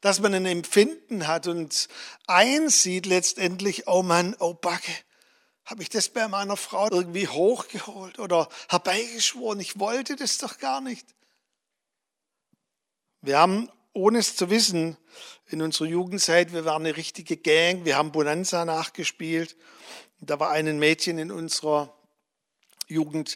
dass 0.01 0.19
man 0.19 0.33
ein 0.33 0.45
Empfinden 0.45 1.27
hat 1.27 1.47
und 1.47 1.87
einsieht 2.27 3.05
letztendlich, 3.05 3.87
oh 3.87 4.01
Mann, 4.03 4.35
oh 4.39 4.53
Backe, 4.53 4.91
habe 5.65 5.83
ich 5.83 5.89
das 5.89 6.09
bei 6.09 6.27
meiner 6.27 6.57
Frau 6.57 6.89
irgendwie 6.89 7.27
hochgeholt 7.27 8.17
oder 8.19 8.49
herbeigeschworen? 8.69 9.59
Ich 9.59 9.79
wollte 9.79 10.15
das 10.15 10.37
doch 10.37 10.57
gar 10.57 10.81
nicht. 10.81 11.05
Wir 13.21 13.37
haben, 13.37 13.69
ohne 13.93 14.19
es 14.19 14.35
zu 14.35 14.49
wissen, 14.49 14.97
in 15.47 15.61
unserer 15.61 15.87
Jugendzeit, 15.87 16.53
wir 16.53 16.63
waren 16.63 16.85
eine 16.85 16.95
richtige 16.95 17.37
Gang, 17.37 17.83
wir 17.85 17.97
haben 17.97 18.11
Bonanza 18.11 18.65
nachgespielt. 18.65 19.57
Da 20.21 20.39
war 20.39 20.51
ein 20.51 20.79
Mädchen 20.79 21.17
in 21.19 21.31
unserer 21.31 21.93
Jugend 22.87 23.35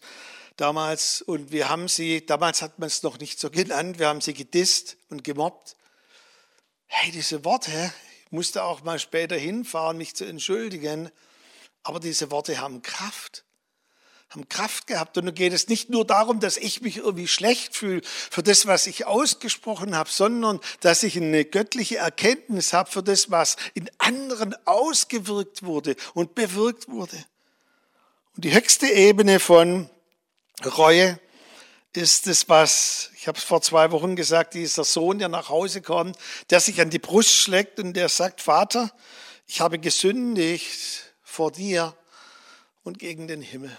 damals 0.58 1.22
und 1.22 1.52
wir 1.52 1.70
haben 1.70 1.88
sie, 1.88 2.26
damals 2.26 2.62
hat 2.62 2.80
man 2.80 2.88
es 2.88 3.04
noch 3.04 3.20
nicht 3.20 3.40
so 3.40 3.50
genannt, 3.50 4.00
wir 4.00 4.08
haben 4.08 4.22
sie 4.22 4.34
gedisst 4.34 4.98
und 5.10 5.24
gemobbt. 5.24 5.76
Hey, 6.88 7.12
diese 7.12 7.44
Worte, 7.44 7.94
ich 8.26 8.32
musste 8.32 8.64
auch 8.64 8.84
mal 8.84 9.00
später 9.00 9.36
hinfahren, 9.36 9.98
mich 9.98 10.16
zu 10.16 10.26
entschuldigen. 10.26 11.10
Aber 11.84 12.00
diese 12.00 12.32
Worte 12.32 12.62
haben 12.62 12.82
Kraft, 12.82 13.44
haben 14.30 14.48
Kraft 14.48 14.88
gehabt. 14.88 15.18
Und 15.18 15.26
nun 15.26 15.36
geht 15.36 15.54
es 15.54 15.68
nicht 15.68 15.90
nur 15.90 16.06
darum, 16.06 16.40
dass 16.40 16.58
ich 16.58 16.82
mich 16.82 16.98
irgendwie 16.98 17.28
schlecht 17.28 17.76
fühle 17.76 18.02
für 18.04 18.44
das, 18.44 18.66
was 18.66 18.88
ich 18.88 19.06
ausgesprochen 19.06 19.96
habe, 19.96 20.10
sondern 20.10 20.60
dass 20.82 21.04
ich 21.04 21.18
eine 21.18 21.46
göttliche 21.46 21.98
Erkenntnis 21.98 22.74
habe 22.74 22.90
für 22.90 23.04
das, 23.04 23.32
was 23.32 23.58
in 23.74 23.90
anderen 23.98 24.56
ausgewirkt 24.66 25.64
wurde 25.64 25.96
und 26.14 26.36
bewirkt 26.36 26.88
wurde. 26.90 27.18
Und 28.36 28.46
die 28.46 28.54
höchste 28.54 28.88
Ebene 28.88 29.40
von 29.40 29.90
Reue 30.66 31.20
ist 31.96 32.28
es, 32.28 32.50
was, 32.50 33.12
ich 33.16 33.28
habe 33.28 33.38
es 33.38 33.44
vor 33.44 33.62
zwei 33.62 33.92
Wochen 33.92 34.16
gesagt, 34.16 34.56
dieser 34.56 34.84
Sohn, 34.84 35.20
der 35.20 35.30
nach 35.30 35.50
Hause 35.50 35.82
kommt, 35.82 36.18
der 36.50 36.60
sich 36.60 36.82
an 36.82 36.90
die 36.90 37.00
Brust 37.00 37.34
schlägt 37.34 37.80
und 37.80 37.94
der 37.94 38.10
sagt, 38.10 38.42
Vater, 38.42 38.92
ich 39.48 39.62
habe 39.62 39.78
gesündigt 39.78 41.14
vor 41.24 41.52
dir 41.52 41.96
und 42.84 43.00
gegen 43.00 43.28
den 43.28 43.42
Himmel. 43.42 43.76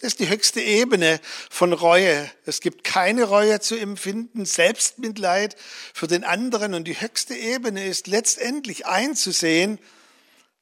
Das 0.00 0.12
ist 0.12 0.20
die 0.20 0.28
höchste 0.28 0.60
Ebene 0.60 1.20
von 1.50 1.72
Reue. 1.72 2.30
Es 2.44 2.60
gibt 2.60 2.84
keine 2.84 3.24
Reue 3.24 3.60
zu 3.60 3.76
empfinden, 3.76 4.44
Selbstmitleid 4.44 5.56
für 5.94 6.06
den 6.06 6.24
anderen. 6.24 6.74
Und 6.74 6.84
die 6.84 7.00
höchste 7.00 7.34
Ebene 7.34 7.86
ist 7.86 8.06
letztendlich 8.06 8.86
einzusehen, 8.86 9.78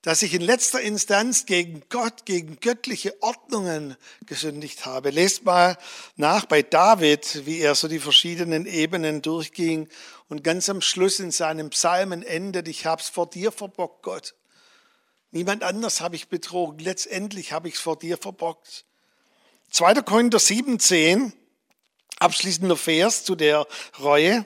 dass 0.02 0.22
ich 0.22 0.34
in 0.34 0.42
letzter 0.42 0.80
Instanz 0.80 1.46
gegen 1.46 1.82
Gott, 1.88 2.26
gegen 2.26 2.58
göttliche 2.58 3.22
Ordnungen 3.22 3.96
gesündigt 4.26 4.84
habe. 4.84 5.10
Lest 5.10 5.44
mal 5.44 5.78
nach 6.16 6.44
bei 6.44 6.62
David, 6.62 7.46
wie 7.46 7.60
er 7.60 7.76
so 7.76 7.86
die 7.86 8.00
verschiedenen 8.00 8.66
Ebenen 8.66 9.22
durchging 9.22 9.88
und 10.28 10.42
ganz 10.42 10.68
am 10.68 10.80
Schluss 10.80 11.20
in 11.20 11.30
seinem 11.30 11.70
Psalmen 11.70 12.24
endet, 12.24 12.66
ich 12.66 12.84
hab's 12.84 13.08
vor 13.08 13.30
dir 13.30 13.52
verbockt, 13.52 14.02
Gott. 14.02 14.34
Niemand 15.30 15.62
anders 15.62 16.00
habe 16.00 16.16
ich 16.16 16.28
betrogen. 16.28 16.80
Letztendlich 16.80 17.52
habe 17.52 17.68
ich 17.68 17.74
es 17.74 17.80
vor 17.80 17.96
dir 17.96 18.18
verbockt. 18.18 18.84
2. 19.70 19.94
Korinther 20.02 20.38
7,10, 20.38 21.32
abschließender 22.18 22.76
Vers 22.76 23.24
zu 23.24 23.36
der 23.36 23.66
Reue. 24.00 24.44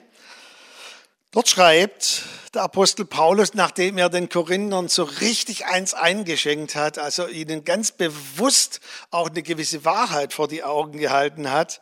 Dort 1.31 1.49
schreibt 1.49 2.23
der 2.53 2.63
Apostel 2.63 3.05
Paulus, 3.05 3.53
nachdem 3.53 3.97
er 3.97 4.09
den 4.09 4.29
Korinthern 4.29 4.87
so 4.87 5.03
richtig 5.03 5.65
eins 5.65 5.93
eingeschenkt 5.93 6.75
hat, 6.75 6.97
also 6.97 7.27
ihnen 7.27 7.65
ganz 7.65 7.91
bewusst 7.91 8.79
auch 9.11 9.29
eine 9.29 9.43
gewisse 9.43 9.83
Wahrheit 9.83 10.33
vor 10.33 10.47
die 10.47 10.63
Augen 10.63 10.97
gehalten 10.97 11.51
hat, 11.51 11.81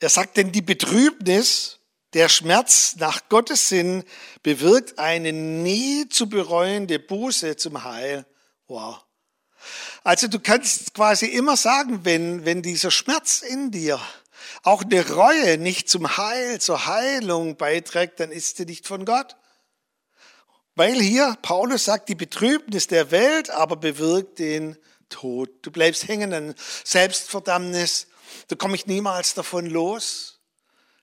er 0.00 0.10
sagt, 0.10 0.36
denn 0.36 0.52
die 0.52 0.62
Betrübnis, 0.62 1.78
der 2.12 2.28
Schmerz 2.28 2.96
nach 2.98 3.28
Gottes 3.28 3.68
Sinn 3.68 4.04
bewirkt 4.42 4.98
eine 4.98 5.32
nie 5.32 6.08
zu 6.08 6.28
bereuende 6.28 6.98
Buße 6.98 7.56
zum 7.56 7.84
Heil. 7.84 8.26
Wow. 8.68 9.04
Also 10.04 10.28
du 10.28 10.38
kannst 10.38 10.94
quasi 10.94 11.26
immer 11.26 11.56
sagen, 11.56 12.04
wenn, 12.04 12.44
wenn 12.44 12.60
dieser 12.60 12.90
Schmerz 12.90 13.40
in 13.40 13.70
dir 13.70 13.98
auch 14.64 14.82
eine 14.82 15.08
Reue 15.08 15.58
nicht 15.58 15.88
zum 15.88 16.16
Heil, 16.16 16.60
zur 16.60 16.86
Heilung 16.86 17.56
beiträgt, 17.56 18.18
dann 18.18 18.32
ist 18.32 18.56
sie 18.56 18.64
nicht 18.64 18.86
von 18.86 19.04
Gott. 19.04 19.36
Weil 20.74 21.00
hier 21.00 21.36
Paulus 21.42 21.84
sagt, 21.84 22.08
die 22.08 22.14
Betrübnis 22.14 22.88
der 22.88 23.10
Welt 23.10 23.50
aber 23.50 23.76
bewirkt 23.76 24.40
den 24.40 24.76
Tod. 25.08 25.50
Du 25.62 25.70
bleibst 25.70 26.08
hängen 26.08 26.32
an 26.32 26.54
Selbstverdammnis. 26.82 28.08
Da 28.48 28.56
komme 28.56 28.74
ich 28.74 28.86
niemals 28.86 29.34
davon 29.34 29.66
los. 29.66 30.40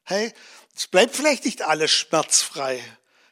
Hey, 0.04 0.34
es 0.76 0.88
bleibt 0.88 1.16
vielleicht 1.16 1.46
nicht 1.46 1.62
alles 1.62 1.92
schmerzfrei 1.92 2.84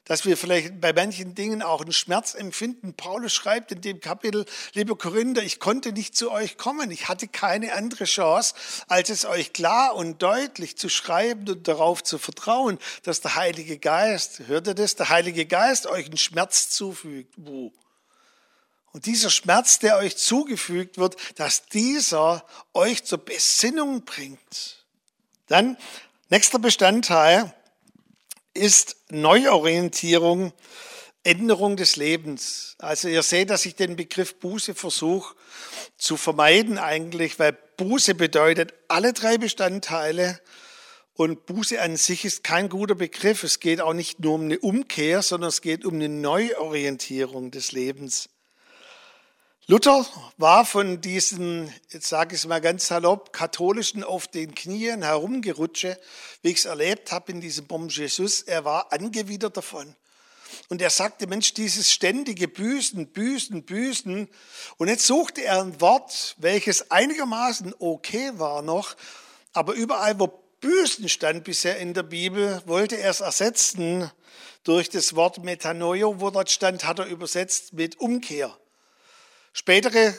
dass 0.10 0.26
wir 0.26 0.38
vielleicht 0.38 0.82
bei 0.82 0.92
manchen 0.92 1.36
Dingen 1.36 1.62
auch 1.62 1.82
einen 1.82 1.94
Schmerz 1.94 2.34
empfinden. 2.34 2.96
Paulus 2.96 3.32
schreibt 3.32 3.72
in 3.72 3.82
dem 3.82 4.00
Kapitel, 4.00 4.46
liebe 4.74 4.96
Korinther, 4.96 5.44
ich 5.44 5.60
konnte 5.60 5.92
nicht 5.92 6.18
zu 6.18 6.32
euch 6.32 6.58
kommen. 6.58 6.90
Ich 6.90 7.10
hatte 7.10 7.28
keine 7.28 7.74
andere 7.74 8.06
Chance, 8.06 8.56
als 8.88 9.12
es 9.12 9.26
euch 9.26 9.54
klar 9.54 9.94
und 9.94 10.20
deutlich 10.20 10.80
zu 10.80 10.90
schreiben 10.90 11.48
und 11.48 11.68
darauf 11.68 12.04
zu 12.04 12.18
vertrauen, 12.18 12.80
dass 13.04 13.22
der 13.22 13.36
Heilige 13.36 13.78
Geist, 13.78 14.40
hört 14.48 14.66
ihr 14.66 14.74
das, 14.74 14.96
der 14.96 15.10
Heilige 15.10 15.46
Geist 15.46 15.86
euch 15.86 16.08
einen 16.08 16.18
Schmerz 16.18 16.72
zufügt. 16.72 17.36
Und 17.38 19.06
dieser 19.06 19.30
Schmerz, 19.30 19.78
der 19.78 19.98
euch 19.98 20.18
zugefügt 20.18 20.98
wird, 20.98 21.18
dass 21.36 21.68
dieser 21.68 22.44
euch 22.74 23.06
zur 23.06 23.20
Besinnung 23.20 24.06
bringt. 24.06 24.88
Dann, 25.46 25.78
nächster 26.30 26.58
Bestandteil, 26.58 27.54
ist 28.60 28.98
Neuorientierung, 29.10 30.54
Änderung 31.24 31.76
des 31.76 31.96
Lebens. 31.96 32.76
Also 32.80 33.08
ihr 33.08 33.24
seht, 33.24 33.50
dass 33.50 33.66
ich 33.66 33.76
den 33.76 33.96
Begriff 33.96 34.40
Buße 34.40 34.76
versuche 34.76 35.36
zu 35.98 36.18
vermeiden 36.18 36.78
eigentlich, 36.78 37.40
weil 37.40 37.58
Buße 37.78 38.16
bedeutet 38.16 38.74
alle 38.88 39.14
drei 39.14 39.38
Bestandteile 39.38 40.40
und 41.14 41.46
Buße 41.46 41.82
an 41.82 41.98
sich 41.98 42.24
ist 42.24 42.46
kein 42.46 42.70
guter 42.70 42.96
Begriff. 42.96 43.44
Es 43.44 43.60
geht 43.60 43.82
auch 43.82 43.94
nicht 43.94 44.22
nur 44.22 44.36
um 44.36 44.44
eine 44.44 44.60
Umkehr, 44.60 45.22
sondern 45.22 45.50
es 45.50 45.62
geht 45.62 45.84
um 45.84 45.96
eine 45.96 46.08
Neuorientierung 46.08 47.52
des 47.52 47.74
Lebens. 47.74 48.30
Luther 49.70 50.04
war 50.38 50.66
von 50.66 51.00
diesem, 51.00 51.72
jetzt 51.90 52.10
sage 52.10 52.34
ich 52.34 52.42
es 52.42 52.48
mal 52.48 52.60
ganz 52.60 52.88
salopp, 52.88 53.32
katholischen 53.32 54.04
auf 54.04 54.28
den 54.28 54.56
Knien 54.56 55.04
herumgerutsche, 55.04 55.96
wie 56.42 56.50
ich 56.50 56.58
es 56.58 56.66
erlebt 56.66 57.12
habe 57.12 57.34
in 57.34 57.40
diesem 57.40 57.68
Bon 57.68 57.88
Jesus. 57.88 58.42
Er 58.42 58.66
war 58.66 58.92
angewidert 58.92 59.56
davon. 59.56 59.96
Und 60.70 60.82
er 60.82 60.90
sagte, 60.90 61.28
Mensch, 61.28 61.54
dieses 61.54 61.92
ständige 61.92 62.48
Büßen, 62.48 63.10
Büßen, 63.10 63.62
Büßen. 63.62 64.28
Und 64.78 64.88
jetzt 64.88 65.06
suchte 65.06 65.44
er 65.44 65.62
ein 65.62 65.80
Wort, 65.80 66.36
welches 66.40 66.90
einigermaßen 66.90 67.76
okay 67.78 68.32
war 68.38 68.64
noch, 68.64 68.96
aber 69.54 69.74
überall, 69.74 70.20
wo 70.20 70.34
Büßen 70.62 71.08
stand 71.10 71.44
bisher 71.44 71.78
in 71.78 71.94
der 71.94 72.02
Bibel, 72.02 72.60
wollte 72.66 72.98
er 72.98 73.12
es 73.12 73.20
ersetzen 73.20 74.10
durch 74.64 74.90
das 74.90 75.16
Wort 75.16 75.44
Metanoio, 75.44 76.20
wo 76.20 76.32
dort 76.32 76.50
stand, 76.50 76.86
hat 76.86 76.98
er 76.98 77.06
übersetzt 77.06 77.74
mit 77.74 78.00
Umkehr. 78.00 78.58
Spätere 79.54 80.14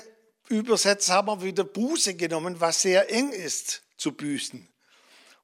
Übersetzer 0.49 1.15
haben 1.15 1.43
wieder 1.43 1.65
Buße 1.65 2.15
genommen, 2.15 2.61
was 2.61 2.83
sehr 2.83 3.11
eng 3.11 3.31
ist 3.31 3.83
zu 3.97 4.13
büßen. 4.13 4.69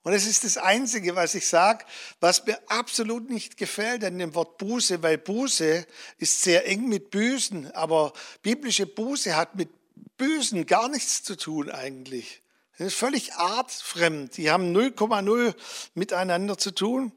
Und 0.03 0.13
es 0.13 0.27
ist 0.27 0.45
das 0.45 0.57
Einzige, 0.57 1.17
was 1.17 1.35
ich 1.35 1.49
sage, 1.49 1.85
was 2.21 2.47
mir 2.47 2.59
absolut 2.69 3.29
nicht 3.29 3.57
gefällt 3.57 4.05
an 4.05 4.19
dem 4.19 4.35
Wort 4.37 4.57
Buße, 4.59 5.03
weil 5.03 5.19
Buße 5.19 5.85
ist 6.19 6.43
sehr 6.43 6.67
eng 6.69 6.89
mit 6.89 7.11
Büßen, 7.11 7.73
aber 7.73 8.13
biblische 8.43 8.87
Buße 8.87 9.35
hat 9.35 9.57
mit 9.57 9.69
Büßen 10.17 10.65
gar 10.67 10.89
nichts 10.89 11.25
zu 11.25 11.37
tun 11.37 11.71
eigentlich. 11.71 12.41
Das 12.79 12.89
ist 12.89 12.95
völlig 12.95 13.35
artfremd. 13.35 14.37
Die 14.37 14.51
haben 14.51 14.77
0,0 14.77 15.55
miteinander 15.95 16.57
zu 16.57 16.73
tun. 16.73 17.13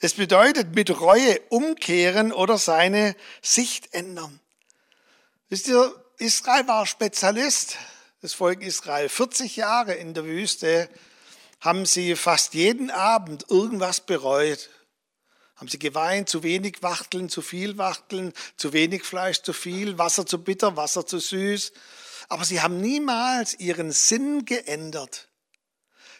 Es 0.00 0.14
bedeutet 0.14 0.74
mit 0.74 1.00
Reue 1.00 1.38
umkehren 1.50 2.32
oder 2.32 2.58
seine 2.58 3.14
Sicht 3.42 3.94
ändern. 3.94 4.40
Wisst 5.52 5.68
ihr, 5.68 5.94
Israel 6.16 6.66
war 6.66 6.86
Spezialist, 6.86 7.76
das 8.22 8.32
Volk 8.32 8.62
Israel. 8.62 9.10
40 9.10 9.56
Jahre 9.56 9.92
in 9.92 10.14
der 10.14 10.24
Wüste 10.24 10.88
haben 11.60 11.84
sie 11.84 12.16
fast 12.16 12.54
jeden 12.54 12.90
Abend 12.90 13.44
irgendwas 13.50 14.00
bereut. 14.00 14.70
Haben 15.56 15.68
sie 15.68 15.78
geweint, 15.78 16.30
zu 16.30 16.42
wenig 16.42 16.82
Wachteln, 16.82 17.28
zu 17.28 17.42
viel 17.42 17.76
Wachteln, 17.76 18.32
zu 18.56 18.72
wenig 18.72 19.04
Fleisch, 19.04 19.42
zu 19.42 19.52
viel, 19.52 19.98
Wasser 19.98 20.24
zu 20.24 20.42
bitter, 20.42 20.74
Wasser 20.78 21.06
zu 21.06 21.18
süß. 21.18 21.74
Aber 22.30 22.46
sie 22.46 22.62
haben 22.62 22.80
niemals 22.80 23.52
ihren 23.60 23.92
Sinn 23.92 24.46
geändert. 24.46 25.28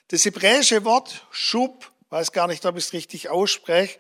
Das 0.09 0.27
hebräische 0.27 0.85
Wort 0.85 1.27
Schub, 1.31 1.90
weiß 2.11 2.33
gar 2.33 2.49
nicht, 2.49 2.66
ob 2.66 2.77
ich 2.77 2.85
es 2.85 2.92
richtig 2.92 3.31
ausspreche, 3.31 3.99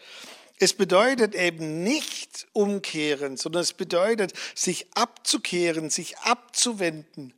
es 0.58 0.74
bedeutet 0.74 1.34
eben 1.34 1.82
nicht 1.82 2.46
umkehren, 2.52 3.36
sondern 3.36 3.62
es 3.62 3.72
bedeutet 3.72 4.32
sich 4.54 4.86
abzukehren, 4.94 5.90
sich 5.90 6.18
abzuwenden 6.18 7.34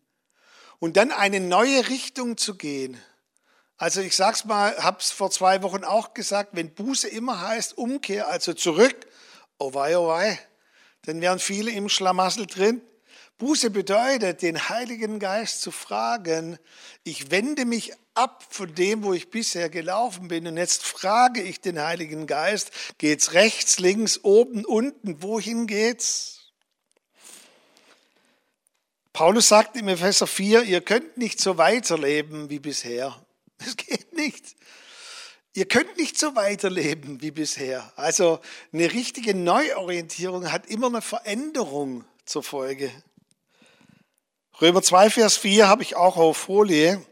und 0.79 0.97
dann 0.97 1.13
eine 1.13 1.41
neue 1.41 1.89
Richtung 1.89 2.37
zu 2.37 2.57
gehen. 2.57 3.01
Also 3.77 4.01
ich 4.01 4.15
sag's 4.15 4.45
mal, 4.45 4.77
hab's 4.79 5.11
vor 5.11 5.31
zwei 5.31 5.63
Wochen 5.63 5.85
auch 5.85 6.15
gesagt, 6.15 6.51
wenn 6.53 6.75
Buße 6.75 7.09
immer 7.09 7.41
heißt 7.41 7.77
Umkehr, 7.77 8.29
also 8.29 8.53
zurück, 8.53 8.95
oh 9.59 9.75
wei, 9.75 9.99
oh 9.99 10.09
wei, 10.09 10.39
dann 11.03 11.21
wären 11.21 11.39
viele 11.39 11.71
im 11.71 11.89
Schlamassel 11.89 12.47
drin. 12.47 12.83
Buße 13.39 13.71
bedeutet, 13.71 14.43
den 14.43 14.69
Heiligen 14.69 15.19
Geist 15.19 15.61
zu 15.61 15.73
fragen, 15.73 16.59
ich 17.03 17.31
wende 17.31 17.65
mich 17.65 17.93
ab 18.15 18.45
von 18.49 18.73
dem, 18.75 19.03
wo 19.03 19.13
ich 19.13 19.31
bisher 19.31 19.69
gelaufen 19.69 20.29
bin 20.29 20.47
und 20.47 20.57
jetzt 20.57 20.85
frage 20.85 21.43
ich 21.43 21.61
den 21.61 21.81
Heiligen 21.81 22.27
Geist, 22.27 22.71
geht's 22.99 23.33
rechts, 23.33 23.81
links, 23.81 24.21
oben, 24.23 24.65
unten, 24.65 25.21
wohin 25.23 25.67
geht's? 25.67 26.53
Paulus 29.13 29.49
sagt 29.49 29.77
im 29.77 29.89
Epheser 29.89 30.27
4, 30.27 30.63
ihr 30.63 30.81
könnt 30.81 31.17
nicht 31.17 31.41
so 31.41 31.59
weiterleben 31.59 32.51
wie 32.51 32.59
bisher. 32.59 33.21
Es 33.59 33.77
geht 33.77 34.13
nicht. 34.13 34.57
Ihr 35.55 35.67
könnt 35.67 35.97
nicht 35.97 36.19
so 36.19 36.35
weiterleben 36.35 37.23
wie 37.23 37.31
bisher. 37.31 37.93
Also 37.95 38.41
eine 38.73 38.93
richtige 38.93 39.35
Neuorientierung 39.35 40.51
hat 40.51 40.67
immer 40.67 40.89
eine 40.89 41.01
Veränderung 41.01 42.05
zur 42.25 42.43
Folge. 42.43 42.91
Römer 44.61 44.83
2, 44.83 45.11
Vers 45.11 45.37
4 45.37 45.67
habe 45.67 45.83
ich 45.83 45.97
auch 45.97 46.17
auf 46.17 46.37
Folie. 46.37 47.05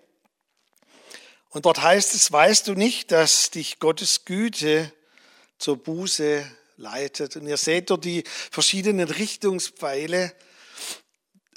Und 1.50 1.66
dort 1.66 1.82
heißt 1.82 2.14
es, 2.14 2.30
weißt 2.30 2.68
du 2.68 2.74
nicht, 2.74 3.10
dass 3.10 3.50
dich 3.50 3.80
Gottes 3.80 4.24
Güte 4.24 4.92
zur 5.58 5.76
Buße 5.76 6.46
leitet? 6.76 7.34
Und 7.34 7.48
ihr 7.48 7.56
seht 7.56 7.90
dort 7.90 8.04
die 8.04 8.22
verschiedenen 8.52 9.08
Richtungspfeile. 9.08 10.32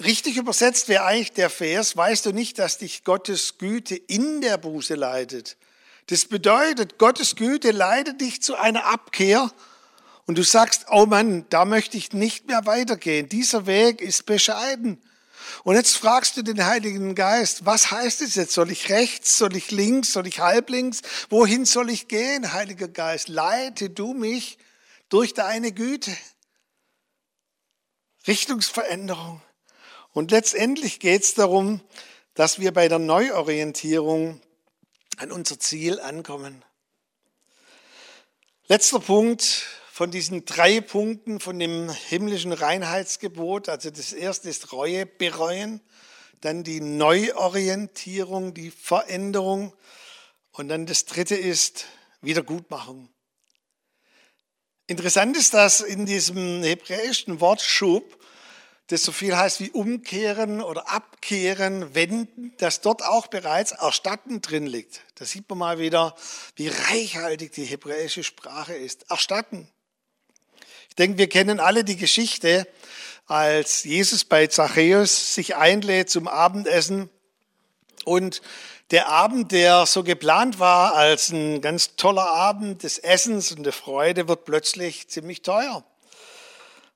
Richtig 0.03 0.37
übersetzt 0.37 0.87
wäre 0.87 1.05
eigentlich 1.05 1.33
der 1.33 1.51
Vers, 1.51 1.95
weißt 1.95 2.25
du 2.25 2.31
nicht, 2.31 2.57
dass 2.57 2.79
dich 2.79 3.03
Gottes 3.03 3.59
Güte 3.59 3.95
in 3.95 4.41
der 4.41 4.57
Buße 4.57 4.95
leitet? 4.95 5.55
Das 6.07 6.25
bedeutet, 6.25 6.97
Gottes 6.97 7.35
Güte 7.35 7.69
leitet 7.69 8.21
dich 8.21 8.41
zu 8.41 8.55
einer 8.55 8.85
Abkehr 8.87 9.51
und 10.25 10.39
du 10.39 10.43
sagst, 10.43 10.87
oh 10.89 11.05
Mann, 11.05 11.45
da 11.49 11.63
möchte 11.63 11.95
ich 11.95 12.11
nicht 12.11 12.47
mehr 12.47 12.65
weitergehen. 12.65 13.29
Dieser 13.29 13.67
Weg 13.67 14.01
ist 14.01 14.25
bescheiden. 14.25 14.99
Und 15.63 15.75
jetzt 15.75 15.97
fragst 15.97 16.37
du 16.37 16.41
den 16.41 16.65
Heiligen 16.65 17.15
Geist, 17.15 17.65
was 17.65 17.91
heißt 17.91 18.21
es 18.21 18.35
jetzt? 18.35 18.53
Soll 18.53 18.71
ich 18.71 18.89
rechts, 18.89 19.37
soll 19.37 19.55
ich 19.55 19.71
links, 19.71 20.13
soll 20.13 20.27
ich 20.27 20.39
halblinks? 20.39 21.01
Wohin 21.29 21.65
soll 21.65 21.89
ich 21.89 22.07
gehen, 22.07 22.53
Heiliger 22.53 22.87
Geist? 22.87 23.27
Leite 23.27 23.89
du 23.89 24.13
mich 24.13 24.57
durch 25.09 25.33
deine 25.33 25.71
Güte. 25.71 26.15
Richtungsveränderung. 28.27 29.41
Und 30.11 30.31
letztendlich 30.31 30.99
geht 30.99 31.23
es 31.23 31.33
darum, 31.33 31.81
dass 32.33 32.59
wir 32.59 32.73
bei 32.73 32.87
der 32.87 32.99
Neuorientierung 32.99 34.41
an 35.17 35.31
unser 35.31 35.59
Ziel 35.59 35.99
ankommen. 35.99 36.63
Letzter 38.67 38.99
Punkt, 38.99 39.65
von 39.95 40.11
diesen 40.11 40.43
drei 40.43 40.81
Punkten 40.81 41.39
von 41.39 41.57
dem 41.57 41.89
himmlischen 41.89 42.51
Reinheitsgebot. 42.51 43.69
Also 43.69 43.91
das 43.91 44.11
erste 44.11 44.49
ist 44.49 44.73
Reue, 44.73 45.05
bereuen, 45.05 45.79
dann 46.41 46.65
die 46.65 46.81
Neuorientierung, 46.81 48.53
die 48.53 48.71
Veränderung 48.71 49.71
und 50.51 50.67
dann 50.67 50.85
das 50.85 51.05
dritte 51.05 51.35
ist 51.35 51.85
Wiedergutmachung. 52.19 53.07
Interessant 54.87 55.37
ist, 55.37 55.53
dass 55.53 55.79
in 55.79 56.05
diesem 56.05 56.61
hebräischen 56.61 57.39
Wort 57.39 57.61
Schub, 57.61 58.21
das 58.87 59.01
so 59.01 59.13
viel 59.13 59.37
heißt 59.37 59.61
wie 59.61 59.71
umkehren 59.71 60.61
oder 60.61 60.89
abkehren, 60.89 61.95
wenden, 61.95 62.53
dass 62.57 62.81
dort 62.81 63.01
auch 63.01 63.27
bereits 63.27 63.71
erstatten 63.71 64.41
drin 64.41 64.67
liegt. 64.67 65.05
Da 65.15 65.23
sieht 65.23 65.49
man 65.49 65.57
mal 65.57 65.79
wieder, 65.79 66.17
wie 66.57 66.67
reichhaltig 66.67 67.53
die 67.53 67.63
hebräische 67.63 68.25
Sprache 68.25 68.73
ist. 68.73 69.09
Erstatten. 69.09 69.71
Ich 70.95 71.03
denke, 71.03 71.17
wir 71.17 71.27
kennen 71.27 71.59
alle 71.59 71.83
die 71.83 71.97
Geschichte, 71.97 72.65
als 73.27 73.83
Jesus 73.83 74.23
bei 74.23 74.47
Zachäus 74.47 75.35
sich 75.35 75.57
einlädt 75.57 76.09
zum 76.09 76.29
Abendessen 76.29 77.09
und 78.05 78.41
der 78.91 79.09
Abend, 79.09 79.51
der 79.51 79.87
so 79.87 80.03
geplant 80.03 80.57
war 80.57 80.95
als 80.95 81.31
ein 81.31 81.59
ganz 81.59 81.97
toller 81.97 82.33
Abend 82.33 82.83
des 82.83 82.97
Essens 82.97 83.51
und 83.51 83.63
der 83.63 83.73
Freude, 83.73 84.29
wird 84.29 84.45
plötzlich 84.45 85.09
ziemlich 85.09 85.41
teuer. 85.41 85.83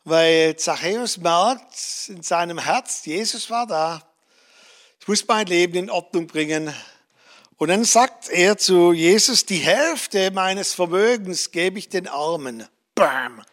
weil 0.05 0.55
Zachäus 0.55 1.17
merkt 1.17 1.75
in 2.07 2.23
seinem 2.23 2.57
Herz, 2.57 3.03
Jesus 3.03 3.49
war 3.49 3.67
da. 3.67 4.01
Ich 5.01 5.09
muss 5.09 5.27
mein 5.27 5.45
Leben 5.45 5.75
in 5.75 5.89
Ordnung 5.89 6.25
bringen. 6.25 6.73
Und 7.57 7.67
dann 7.67 7.83
sagt 7.83 8.29
er 8.29 8.57
zu 8.57 8.93
Jesus, 8.93 9.45
die 9.45 9.57
Hälfte 9.57 10.31
meines 10.31 10.73
Vermögens 10.73 11.51
gebe 11.51 11.79
ich 11.79 11.89
den 11.89 12.07
Armen. 12.07 12.65
Bam. 12.95 13.43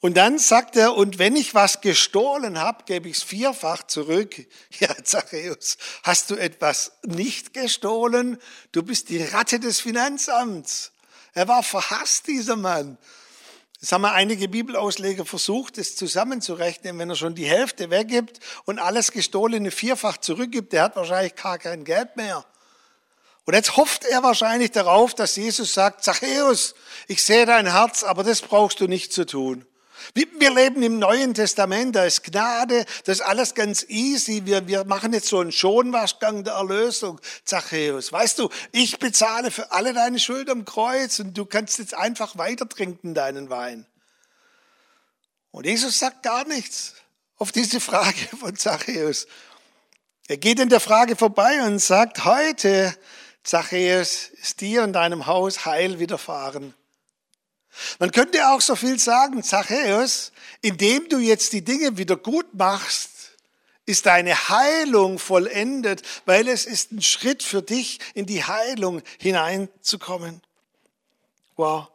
Und 0.00 0.16
dann 0.16 0.38
sagt 0.38 0.76
er, 0.76 0.94
und 0.94 1.18
wenn 1.18 1.34
ich 1.34 1.54
was 1.54 1.80
gestohlen 1.80 2.58
habe, 2.58 2.84
gebe 2.84 3.08
ich 3.08 3.16
es 3.16 3.22
vierfach 3.22 3.84
zurück. 3.84 4.36
Ja, 4.78 4.94
Zachäus, 5.02 5.76
hast 6.04 6.30
du 6.30 6.36
etwas 6.36 6.92
nicht 7.02 7.52
gestohlen? 7.52 8.38
Du 8.70 8.82
bist 8.82 9.08
die 9.08 9.22
Ratte 9.22 9.58
des 9.58 9.80
Finanzamts. 9.80 10.92
Er 11.34 11.48
war 11.48 11.64
verhasst, 11.64 12.28
dieser 12.28 12.54
Mann. 12.54 12.96
Das 13.80 13.92
haben 13.92 14.04
einige 14.04 14.48
Bibelausleger 14.48 15.24
versucht, 15.24 15.78
das 15.78 15.96
zusammenzurechnen. 15.96 16.98
Wenn 16.98 17.10
er 17.10 17.16
schon 17.16 17.34
die 17.34 17.46
Hälfte 17.46 17.90
weggibt 17.90 18.40
und 18.64 18.78
alles 18.78 19.12
Gestohlene 19.12 19.70
vierfach 19.70 20.18
zurückgibt, 20.18 20.72
der 20.72 20.84
hat 20.84 20.96
wahrscheinlich 20.96 21.34
gar 21.36 21.58
kein 21.58 21.84
Geld 21.84 22.16
mehr. 22.16 22.44
Und 23.44 23.54
jetzt 23.54 23.76
hofft 23.76 24.04
er 24.04 24.22
wahrscheinlich 24.22 24.72
darauf, 24.72 25.14
dass 25.14 25.36
Jesus 25.36 25.74
sagt, 25.74 26.04
Zachäus, 26.04 26.74
ich 27.06 27.22
sehe 27.22 27.46
dein 27.46 27.70
Herz, 27.70 28.04
aber 28.04 28.22
das 28.22 28.42
brauchst 28.42 28.80
du 28.80 28.86
nicht 28.86 29.12
zu 29.12 29.24
tun. 29.24 29.64
Wir 30.14 30.54
leben 30.54 30.82
im 30.82 30.98
Neuen 30.98 31.34
Testament, 31.34 31.96
da 31.96 32.04
ist 32.04 32.24
Gnade, 32.24 32.84
das 33.04 33.18
ist 33.18 33.24
alles 33.24 33.54
ganz 33.54 33.84
easy. 33.88 34.42
Wir, 34.44 34.66
wir 34.66 34.84
machen 34.84 35.12
jetzt 35.12 35.28
so 35.28 35.40
einen 35.40 35.52
Schonwaschgang 35.52 36.44
der 36.44 36.54
Erlösung, 36.54 37.20
Zachäus. 37.44 38.12
Weißt 38.12 38.38
du, 38.38 38.48
ich 38.72 38.98
bezahle 38.98 39.50
für 39.50 39.72
alle 39.72 39.92
deine 39.92 40.18
Schuld 40.18 40.50
am 40.50 40.64
Kreuz 40.64 41.18
und 41.18 41.36
du 41.36 41.44
kannst 41.44 41.78
jetzt 41.78 41.94
einfach 41.94 42.38
weiter 42.38 42.68
trinken 42.68 43.14
deinen 43.14 43.50
Wein. 43.50 43.86
Und 45.50 45.66
Jesus 45.66 45.98
sagt 45.98 46.22
gar 46.22 46.46
nichts 46.46 46.94
auf 47.36 47.52
diese 47.52 47.80
Frage 47.80 48.18
von 48.38 48.56
Zachäus. 48.56 49.26
Er 50.26 50.36
geht 50.36 50.60
in 50.60 50.68
der 50.68 50.80
Frage 50.80 51.16
vorbei 51.16 51.62
und 51.64 51.78
sagt, 51.78 52.24
heute 52.24 52.94
Zachäus, 53.42 54.28
ist 54.42 54.60
dir 54.60 54.82
und 54.82 54.92
deinem 54.92 55.26
Haus 55.26 55.64
Heil 55.64 55.98
widerfahren. 55.98 56.74
Man 57.98 58.10
könnte 58.10 58.48
auch 58.48 58.60
so 58.60 58.76
viel 58.76 58.98
sagen, 58.98 59.42
Zachäus, 59.42 60.32
indem 60.62 61.08
du 61.08 61.18
jetzt 61.18 61.52
die 61.52 61.64
Dinge 61.64 61.96
wieder 61.96 62.16
gut 62.16 62.54
machst, 62.54 63.10
ist 63.86 64.06
deine 64.06 64.48
Heilung 64.48 65.18
vollendet, 65.18 66.02
weil 66.26 66.48
es 66.48 66.66
ist 66.66 66.92
ein 66.92 67.02
Schritt 67.02 67.42
für 67.42 67.62
dich, 67.62 67.98
in 68.14 68.26
die 68.26 68.44
Heilung 68.44 69.02
hineinzukommen. 69.18 70.42
Wow. 71.56 71.88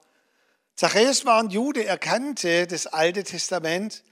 Zachäus 0.75 1.23
war 1.25 1.39
ein 1.41 1.51
Jude, 1.51 1.85
er 1.85 1.99
kannte 1.99 2.65
das 2.65 2.87
Alte 2.87 3.23
Testament. 3.23 4.03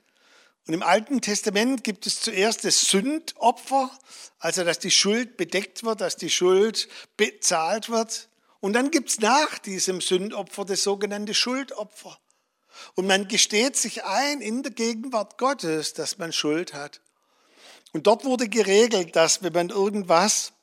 Und 0.68 0.76
im 0.76 0.84
Alten 0.84 1.22
Testament 1.22 1.84
gibt 1.84 2.06
es 2.06 2.22
zuerst 2.22 2.66
das 2.66 2.82
Sündopfer, 2.82 3.90
also 4.38 4.64
dass 4.64 4.78
die 4.78 4.92
Schuld 4.92 5.36
bedeckt 5.36 5.84
wird, 5.84 6.02
dass 6.02 6.18
die 6.18 6.30
Schuld 6.30 6.88
bezahlt 7.18 7.90
wird. 7.90 8.30
Und 8.62 8.74
dann 8.74 8.92
gibt 8.92 9.10
es 9.10 9.20
nach 9.20 9.60
diesem 9.60 10.00
Sündopfer 10.00 10.66
das 10.66 10.84
sogenannte 10.84 11.34
Schuldopfer. 11.34 12.18
Und 12.96 13.08
man 13.08 13.28
gesteht 13.28 13.76
sich 13.76 14.06
ein 14.06 14.40
in 14.40 14.64
der 14.64 14.72
Gegenwart 14.72 15.38
Gottes, 15.38 15.94
dass 15.94 16.18
man 16.18 16.32
Schuld 16.32 16.74
hat. 16.74 17.02
Und 17.92 18.08
dort 18.08 18.24
wurde 18.24 18.48
geregelt, 18.48 19.16
dass 19.16 19.44
wenn 19.44 19.52
man 19.52 19.70
irgendwas 19.70 20.54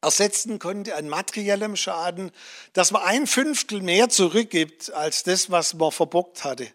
ersetzen 0.00 0.58
konnte 0.58 0.94
an 0.96 1.08
materiellem 1.08 1.76
Schaden, 1.76 2.30
dass 2.72 2.90
man 2.90 3.02
ein 3.02 3.26
Fünftel 3.26 3.82
mehr 3.82 4.08
zurückgibt 4.08 4.92
als 4.92 5.24
das, 5.24 5.50
was 5.50 5.74
man 5.74 5.92
verbockt 5.92 6.44
hatte. 6.44 6.70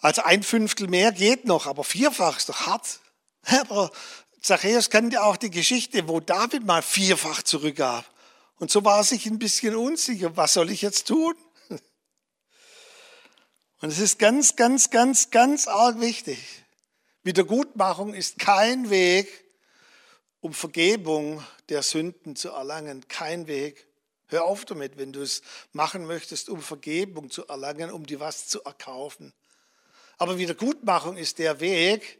Also 0.00 0.22
ein 0.22 0.42
Fünftel 0.42 0.88
mehr 0.88 1.12
geht 1.12 1.44
noch, 1.44 1.66
aber 1.66 1.84
vierfach 1.84 2.38
ist 2.38 2.48
doch 2.48 2.66
hart. 2.66 3.00
Aber 3.42 3.90
Zachäus 4.42 4.90
kannte 4.90 5.22
auch 5.22 5.36
die 5.36 5.50
Geschichte, 5.50 6.06
wo 6.06 6.20
David 6.20 6.64
mal 6.64 6.82
vierfach 6.82 7.42
zurückgab. 7.42 8.04
Und 8.58 8.70
so 8.70 8.84
war 8.84 9.04
sich 9.04 9.26
ein 9.26 9.38
bisschen 9.38 9.76
unsicher, 9.76 10.36
was 10.36 10.54
soll 10.54 10.70
ich 10.70 10.82
jetzt 10.82 11.06
tun? 11.06 11.34
Und 13.80 13.90
es 13.90 14.00
ist 14.00 14.18
ganz, 14.18 14.56
ganz, 14.56 14.90
ganz, 14.90 15.30
ganz 15.30 15.68
arg 15.68 16.00
wichtig. 16.00 16.38
Wiedergutmachung 17.22 18.14
ist 18.14 18.38
kein 18.40 18.90
Weg, 18.90 19.28
um 20.40 20.52
Vergebung 20.52 21.44
der 21.68 21.82
Sünden 21.82 22.34
zu 22.34 22.50
erlangen. 22.50 23.06
Kein 23.06 23.46
Weg. 23.46 23.86
Hör 24.26 24.44
auf 24.44 24.64
damit, 24.64 24.98
wenn 24.98 25.12
du 25.12 25.22
es 25.22 25.42
machen 25.72 26.06
möchtest, 26.06 26.48
um 26.48 26.60
Vergebung 26.60 27.30
zu 27.30 27.46
erlangen, 27.46 27.92
um 27.92 28.04
dir 28.04 28.18
was 28.18 28.48
zu 28.48 28.62
erkaufen. 28.64 29.32
Aber 30.16 30.38
Wiedergutmachung 30.38 31.16
ist 31.16 31.38
der 31.38 31.60
Weg, 31.60 32.18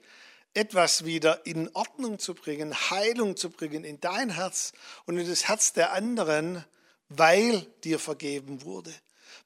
etwas 0.54 1.04
wieder 1.04 1.46
in 1.46 1.68
Ordnung 1.74 2.18
zu 2.18 2.34
bringen, 2.34 2.74
Heilung 2.90 3.36
zu 3.36 3.50
bringen 3.50 3.84
in 3.84 4.00
dein 4.00 4.30
Herz 4.30 4.72
und 5.06 5.18
in 5.18 5.28
das 5.28 5.48
Herz 5.48 5.72
der 5.72 5.92
anderen, 5.92 6.64
weil 7.08 7.62
dir 7.84 7.98
vergeben 7.98 8.62
wurde, 8.62 8.92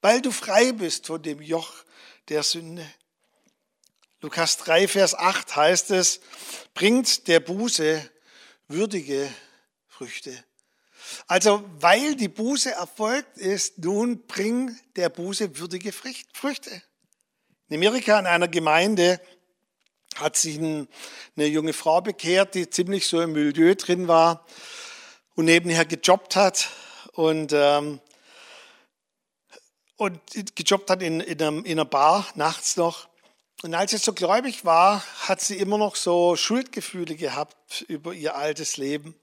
weil 0.01 0.21
du 0.21 0.31
frei 0.31 0.73
bist 0.73 1.07
von 1.07 1.23
dem 1.23 1.41
Joch 1.41 1.73
der 2.29 2.43
Sünde. 2.43 2.87
Lukas 4.21 4.57
3, 4.59 4.87
Vers 4.89 5.15
8 5.15 5.57
heißt 5.57 5.91
es, 5.91 6.21
bringt 6.75 7.27
der 7.27 7.41
Buße 7.41 8.09
würdige 8.69 9.29
Früchte. 9.89 10.45
Also 11.27 11.69
weil 11.81 12.15
die 12.15 12.29
Buße 12.29 12.73
erfolgt 12.73 13.37
ist, 13.37 13.79
nun 13.79 14.27
bring 14.27 14.79
der 14.97 15.09
Buße 15.09 15.59
würdige 15.59 15.93
Früchte. 15.93 16.83
In 17.69 17.77
Amerika 17.77 18.19
in 18.19 18.27
einer 18.27 18.49
Gemeinde 18.49 19.21
hat 20.17 20.37
sich 20.37 20.59
eine 20.59 20.87
junge 21.37 21.73
Frau 21.73 22.01
bekehrt, 22.01 22.55
die 22.55 22.69
ziemlich 22.69 23.07
so 23.07 23.21
im 23.21 23.33
Milieu 23.33 23.75
drin 23.75 24.09
war 24.09 24.47
und 25.35 25.47
nebenher 25.47 25.85
gejobbt 25.85 26.37
hat 26.37 26.69
und, 27.13 27.53
ähm, 27.55 28.01
und 29.97 30.21
gejobbt 30.55 30.91
hat 30.91 31.03
in, 31.03 31.21
in, 31.21 31.41
einem, 31.41 31.65
in 31.65 31.73
einer 31.73 31.85
Bar 31.85 32.27
nachts 32.35 32.77
noch. 32.77 33.09
Und 33.63 33.75
als 33.75 33.93
sie 33.93 33.99
so 33.99 34.13
gläubig 34.13 34.65
war, 34.65 35.05
hat 35.21 35.41
sie 35.41 35.57
immer 35.57 35.79
noch 35.79 35.95
so 35.95 36.35
Schuldgefühle 36.35 37.15
gehabt 37.15 37.85
über 37.89 38.13
ihr 38.13 38.35
altes 38.35 38.77
Leben. 38.77 39.15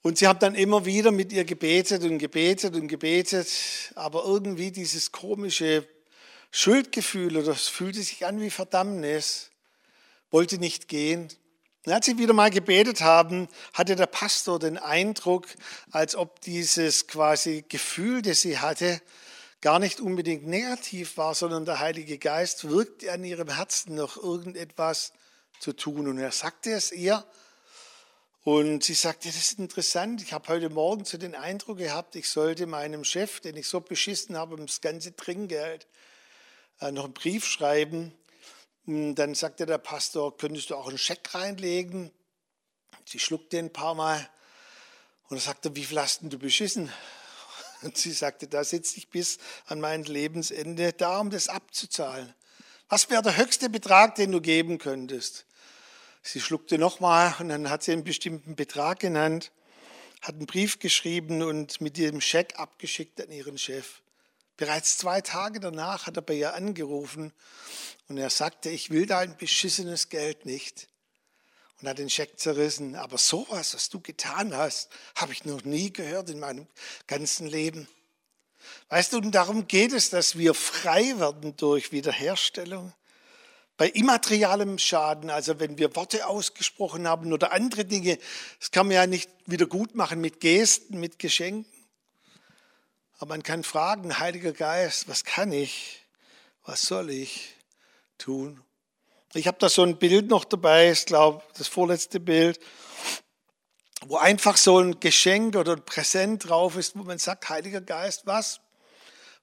Und 0.00 0.18
sie 0.18 0.28
haben 0.28 0.38
dann 0.38 0.54
immer 0.54 0.84
wieder 0.84 1.10
mit 1.10 1.32
ihr 1.32 1.44
gebetet 1.44 2.04
und 2.04 2.18
gebetet 2.18 2.74
und 2.74 2.88
gebetet, 2.88 3.48
aber 3.94 4.24
irgendwie 4.24 4.70
dieses 4.70 5.12
komische 5.12 5.88
Schuldgefühl 6.56 7.36
oder 7.36 7.50
es 7.50 7.66
fühlte 7.66 8.00
sich 8.00 8.24
an 8.26 8.40
wie 8.40 8.48
Verdammnis, 8.48 9.50
wollte 10.30 10.58
nicht 10.58 10.86
gehen. 10.86 11.28
Und 11.84 11.92
als 11.92 12.06
sie 12.06 12.16
wieder 12.16 12.32
mal 12.32 12.50
gebetet 12.50 13.00
haben, 13.00 13.48
hatte 13.72 13.96
der 13.96 14.06
Pastor 14.06 14.60
den 14.60 14.78
Eindruck, 14.78 15.48
als 15.90 16.14
ob 16.14 16.40
dieses 16.42 17.08
quasi 17.08 17.64
Gefühl, 17.68 18.22
das 18.22 18.42
sie 18.42 18.60
hatte, 18.60 19.02
gar 19.62 19.80
nicht 19.80 19.98
unbedingt 19.98 20.46
negativ 20.46 21.16
war, 21.16 21.34
sondern 21.34 21.64
der 21.64 21.80
Heilige 21.80 22.18
Geist 22.18 22.70
wirkte 22.70 23.10
an 23.10 23.24
ihrem 23.24 23.48
Herzen 23.48 23.96
noch 23.96 24.16
irgendetwas 24.16 25.12
zu 25.58 25.72
tun. 25.72 26.06
Und 26.06 26.18
er 26.18 26.30
sagte 26.30 26.70
es 26.70 26.92
ihr. 26.92 27.26
Und 28.44 28.84
sie 28.84 28.94
sagte, 28.94 29.26
das 29.26 29.38
ist 29.38 29.58
interessant, 29.58 30.22
ich 30.22 30.32
habe 30.32 30.46
heute 30.46 30.70
Morgen 30.70 31.04
so 31.04 31.18
den 31.18 31.34
Eindruck 31.34 31.78
gehabt, 31.78 32.14
ich 32.14 32.28
sollte 32.28 32.66
meinem 32.66 33.02
Chef, 33.02 33.40
den 33.40 33.56
ich 33.56 33.66
so 33.66 33.80
beschissen 33.80 34.36
habe, 34.36 34.54
um 34.54 34.66
das 34.66 34.80
ganze 34.80 35.16
Trinkgeld, 35.16 35.88
noch 36.80 37.04
einen 37.04 37.14
Brief 37.14 37.46
schreiben. 37.46 38.12
Hm, 38.86 39.14
dann 39.14 39.34
sagte 39.34 39.66
der 39.66 39.78
Pastor, 39.78 40.36
könntest 40.36 40.70
du 40.70 40.76
auch 40.76 40.88
einen 40.88 40.98
Scheck 40.98 41.34
reinlegen? 41.34 42.10
Sie 43.06 43.18
schluckte 43.18 43.58
ein 43.58 43.72
paar 43.72 43.94
Mal 43.94 44.28
und 45.28 45.40
sagte, 45.40 45.74
wie 45.76 45.84
viel 45.84 46.00
hast 46.00 46.22
denn 46.22 46.30
du 46.30 46.38
beschissen? 46.38 46.92
Und 47.82 47.98
sie 47.98 48.12
sagte, 48.12 48.46
da 48.46 48.64
sitze 48.64 48.96
ich 48.96 49.10
bis 49.10 49.36
an 49.66 49.78
mein 49.78 50.04
Lebensende 50.04 50.94
da, 50.94 51.20
um 51.20 51.28
das 51.28 51.48
abzuzahlen. 51.48 52.34
Was 52.88 53.10
wäre 53.10 53.20
der 53.20 53.36
höchste 53.36 53.68
Betrag, 53.68 54.14
den 54.14 54.32
du 54.32 54.40
geben 54.40 54.78
könntest? 54.78 55.44
Sie 56.22 56.40
schluckte 56.40 56.78
nochmal 56.78 57.34
und 57.38 57.50
dann 57.50 57.68
hat 57.68 57.82
sie 57.82 57.92
einen 57.92 58.04
bestimmten 58.04 58.56
Betrag 58.56 59.00
genannt, 59.00 59.52
hat 60.22 60.36
einen 60.36 60.46
Brief 60.46 60.78
geschrieben 60.78 61.42
und 61.42 61.82
mit 61.82 61.98
diesem 61.98 62.22
Scheck 62.22 62.58
abgeschickt 62.58 63.20
an 63.20 63.30
ihren 63.30 63.58
Chef. 63.58 64.00
Bereits 64.56 64.98
zwei 64.98 65.20
Tage 65.20 65.58
danach 65.58 66.06
hat 66.06 66.16
er 66.16 66.22
bei 66.22 66.34
ihr 66.34 66.54
angerufen 66.54 67.32
und 68.08 68.18
er 68.18 68.30
sagte, 68.30 68.70
ich 68.70 68.90
will 68.90 69.06
dein 69.06 69.36
beschissenes 69.36 70.08
Geld 70.08 70.46
nicht. 70.46 70.88
Und 71.80 71.88
hat 71.88 71.98
den 71.98 72.08
Scheck 72.08 72.38
zerrissen. 72.38 72.94
Aber 72.94 73.18
sowas, 73.18 73.74
was 73.74 73.88
du 73.88 74.00
getan 74.00 74.56
hast, 74.56 74.90
habe 75.16 75.32
ich 75.32 75.44
noch 75.44 75.64
nie 75.64 75.92
gehört 75.92 76.30
in 76.30 76.38
meinem 76.38 76.68
ganzen 77.06 77.46
Leben. 77.46 77.88
Weißt 78.88 79.12
du, 79.12 79.18
und 79.18 79.32
darum 79.32 79.66
geht 79.66 79.92
es, 79.92 80.10
dass 80.10 80.38
wir 80.38 80.54
frei 80.54 81.18
werden 81.18 81.56
durch 81.56 81.92
Wiederherstellung. 81.92 82.92
Bei 83.76 83.88
immaterialem 83.88 84.78
Schaden, 84.78 85.30
also 85.30 85.58
wenn 85.58 85.78
wir 85.78 85.96
Worte 85.96 86.28
ausgesprochen 86.28 87.08
haben 87.08 87.32
oder 87.32 87.52
andere 87.52 87.84
Dinge, 87.84 88.18
das 88.60 88.70
kann 88.70 88.86
man 88.86 88.94
ja 88.94 89.06
nicht 89.06 89.28
wieder 89.46 89.66
gut 89.66 89.96
machen 89.96 90.20
mit 90.20 90.40
Gesten, 90.40 91.00
mit 91.00 91.18
Geschenken. 91.18 91.73
Aber 93.18 93.28
man 93.28 93.42
kann 93.42 93.64
fragen, 93.64 94.18
Heiliger 94.18 94.52
Geist, 94.52 95.08
was 95.08 95.24
kann 95.24 95.52
ich? 95.52 96.02
Was 96.64 96.82
soll 96.82 97.10
ich? 97.10 97.54
tun. 98.18 98.62
Ich 99.34 99.46
habe 99.46 99.58
da 99.58 99.68
so 99.68 99.82
ein 99.82 99.98
Bild 99.98 100.28
noch 100.28 100.44
dabei, 100.44 100.90
ich 100.90 101.06
glaube, 101.06 101.42
das 101.58 101.66
vorletzte 101.66 102.20
Bild, 102.20 102.60
wo 104.06 104.16
einfach 104.16 104.56
so 104.56 104.78
ein 104.78 105.00
Geschenk 105.00 105.56
oder 105.56 105.72
ein 105.72 105.84
Präsent 105.84 106.48
drauf 106.48 106.76
ist, 106.76 106.96
wo 106.96 107.02
man 107.02 107.18
sagt, 107.18 107.48
Heiliger 107.48 107.80
Geist, 107.80 108.26
was? 108.26 108.60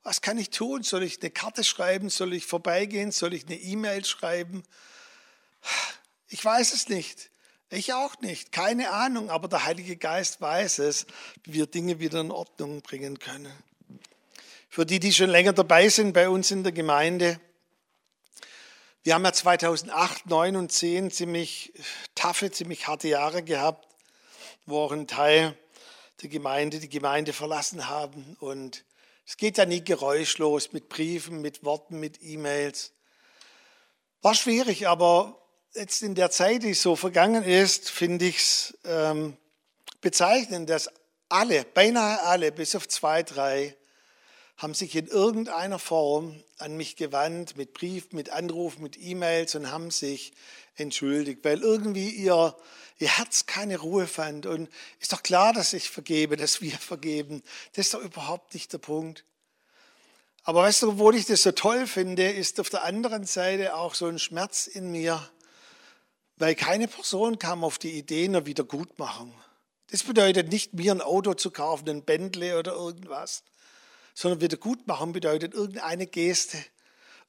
Was 0.03 0.21
kann 0.21 0.37
ich 0.39 0.49
tun? 0.49 0.81
Soll 0.81 1.03
ich 1.03 1.21
eine 1.21 1.29
Karte 1.29 1.63
schreiben? 1.63 2.09
Soll 2.09 2.33
ich 2.33 2.47
vorbeigehen? 2.47 3.11
Soll 3.11 3.35
ich 3.35 3.45
eine 3.45 3.55
E-Mail 3.55 4.03
schreiben? 4.03 4.63
Ich 6.27 6.43
weiß 6.43 6.73
es 6.73 6.89
nicht. 6.89 7.29
Ich 7.73 7.93
auch 7.93 8.19
nicht. 8.19 8.51
Keine 8.51 8.91
Ahnung. 8.91 9.29
Aber 9.29 9.47
der 9.47 9.63
Heilige 9.63 9.95
Geist 9.95 10.41
weiß 10.41 10.79
es, 10.79 11.07
wie 11.43 11.53
wir 11.53 11.67
Dinge 11.67 11.99
wieder 11.99 12.19
in 12.19 12.29
Ordnung 12.29 12.81
bringen 12.81 13.17
können. 13.17 13.51
Für 14.67 14.85
die, 14.85 14.99
die 14.99 15.13
schon 15.13 15.29
länger 15.29 15.53
dabei 15.53 15.87
sind 15.87 16.11
bei 16.11 16.27
uns 16.27 16.51
in 16.51 16.63
der 16.63 16.73
Gemeinde, 16.73 17.39
wir 19.03 19.15
haben 19.15 19.25
ja 19.25 19.33
2008, 19.33 20.27
9 20.27 20.55
und 20.57 20.71
10 20.71 21.09
ziemlich 21.09 21.73
taffe, 22.13 22.51
ziemlich 22.51 22.87
harte 22.87 23.07
Jahre 23.07 23.41
gehabt, 23.41 23.87
wo 24.65 24.81
auch 24.81 24.91
ein 24.91 25.07
Teil 25.07 25.57
der 26.21 26.29
Gemeinde 26.29 26.79
die 26.79 26.89
Gemeinde 26.89 27.33
verlassen 27.33 27.87
haben. 27.87 28.35
Und 28.39 28.83
es 29.25 29.37
geht 29.37 29.57
ja 29.57 29.65
nie 29.65 29.83
geräuschlos 29.83 30.71
mit 30.71 30.87
Briefen, 30.87 31.41
mit 31.41 31.63
Worten, 31.63 31.99
mit 31.99 32.21
E-Mails. 32.21 32.91
War 34.21 34.35
schwierig, 34.35 34.87
aber 34.87 35.40
jetzt 35.73 36.03
in 36.03 36.15
der 36.15 36.31
Zeit, 36.31 36.63
die 36.63 36.73
so 36.73 36.95
vergangen 36.95 37.43
ist, 37.43 37.89
finde 37.89 38.25
ich 38.25 38.37
es 38.37 38.77
ähm, 38.83 39.37
bezeichnend, 40.01 40.69
dass 40.69 40.89
alle, 41.29 41.63
beinahe 41.63 42.21
alle, 42.23 42.51
bis 42.51 42.75
auf 42.75 42.87
zwei, 42.87 43.23
drei, 43.23 43.75
haben 44.57 44.73
sich 44.73 44.95
in 44.95 45.07
irgendeiner 45.07 45.79
Form 45.79 46.43
an 46.57 46.77
mich 46.77 46.95
gewandt, 46.95 47.57
mit 47.57 47.73
Brief, 47.73 48.11
mit 48.11 48.29
Anruf, 48.29 48.77
mit 48.77 48.97
E-Mails 49.01 49.55
und 49.55 49.71
haben 49.71 49.89
sich 49.89 50.33
entschuldigt, 50.75 51.43
weil 51.43 51.61
irgendwie 51.61 52.09
ihr, 52.09 52.55
ihr 52.99 53.17
Herz 53.17 53.47
keine 53.47 53.79
Ruhe 53.79 54.05
fand. 54.05 54.45
Und 54.45 54.69
ist 54.99 55.13
doch 55.13 55.23
klar, 55.23 55.53
dass 55.53 55.73
ich 55.73 55.89
vergebe, 55.89 56.37
dass 56.37 56.61
wir 56.61 56.71
vergeben. 56.77 57.41
Das 57.73 57.87
ist 57.87 57.93
doch 57.93 58.01
überhaupt 58.01 58.53
nicht 58.53 58.71
der 58.73 58.77
Punkt. 58.77 59.25
Aber 60.43 60.63
weißt 60.63 60.83
du, 60.83 60.89
obwohl 60.89 61.15
ich 61.15 61.25
das 61.25 61.43
so 61.43 61.51
toll 61.51 61.87
finde, 61.87 62.29
ist 62.29 62.59
auf 62.59 62.69
der 62.69 62.83
anderen 62.83 63.25
Seite 63.25 63.75
auch 63.75 63.95
so 63.95 64.07
ein 64.07 64.19
Schmerz 64.19 64.67
in 64.67 64.91
mir, 64.91 65.27
weil 66.41 66.55
keine 66.55 66.87
Person 66.87 67.39
kam 67.39 67.63
auf 67.63 67.77
die 67.77 67.91
Idee 67.91 68.25
einer 68.25 68.45
Wiedergutmachung. 68.45 69.33
Das 69.91 70.03
bedeutet 70.03 70.51
nicht, 70.51 70.73
mir 70.73 70.91
ein 70.91 71.01
Auto 71.01 71.33
zu 71.35 71.51
kaufen, 71.51 71.87
ein 71.89 72.03
Bentley 72.03 72.53
oder 72.53 72.73
irgendwas, 72.73 73.43
sondern 74.13 74.41
Wiedergutmachung 74.41 75.13
bedeutet 75.13 75.53
irgendeine 75.53 76.07
Geste, 76.07 76.57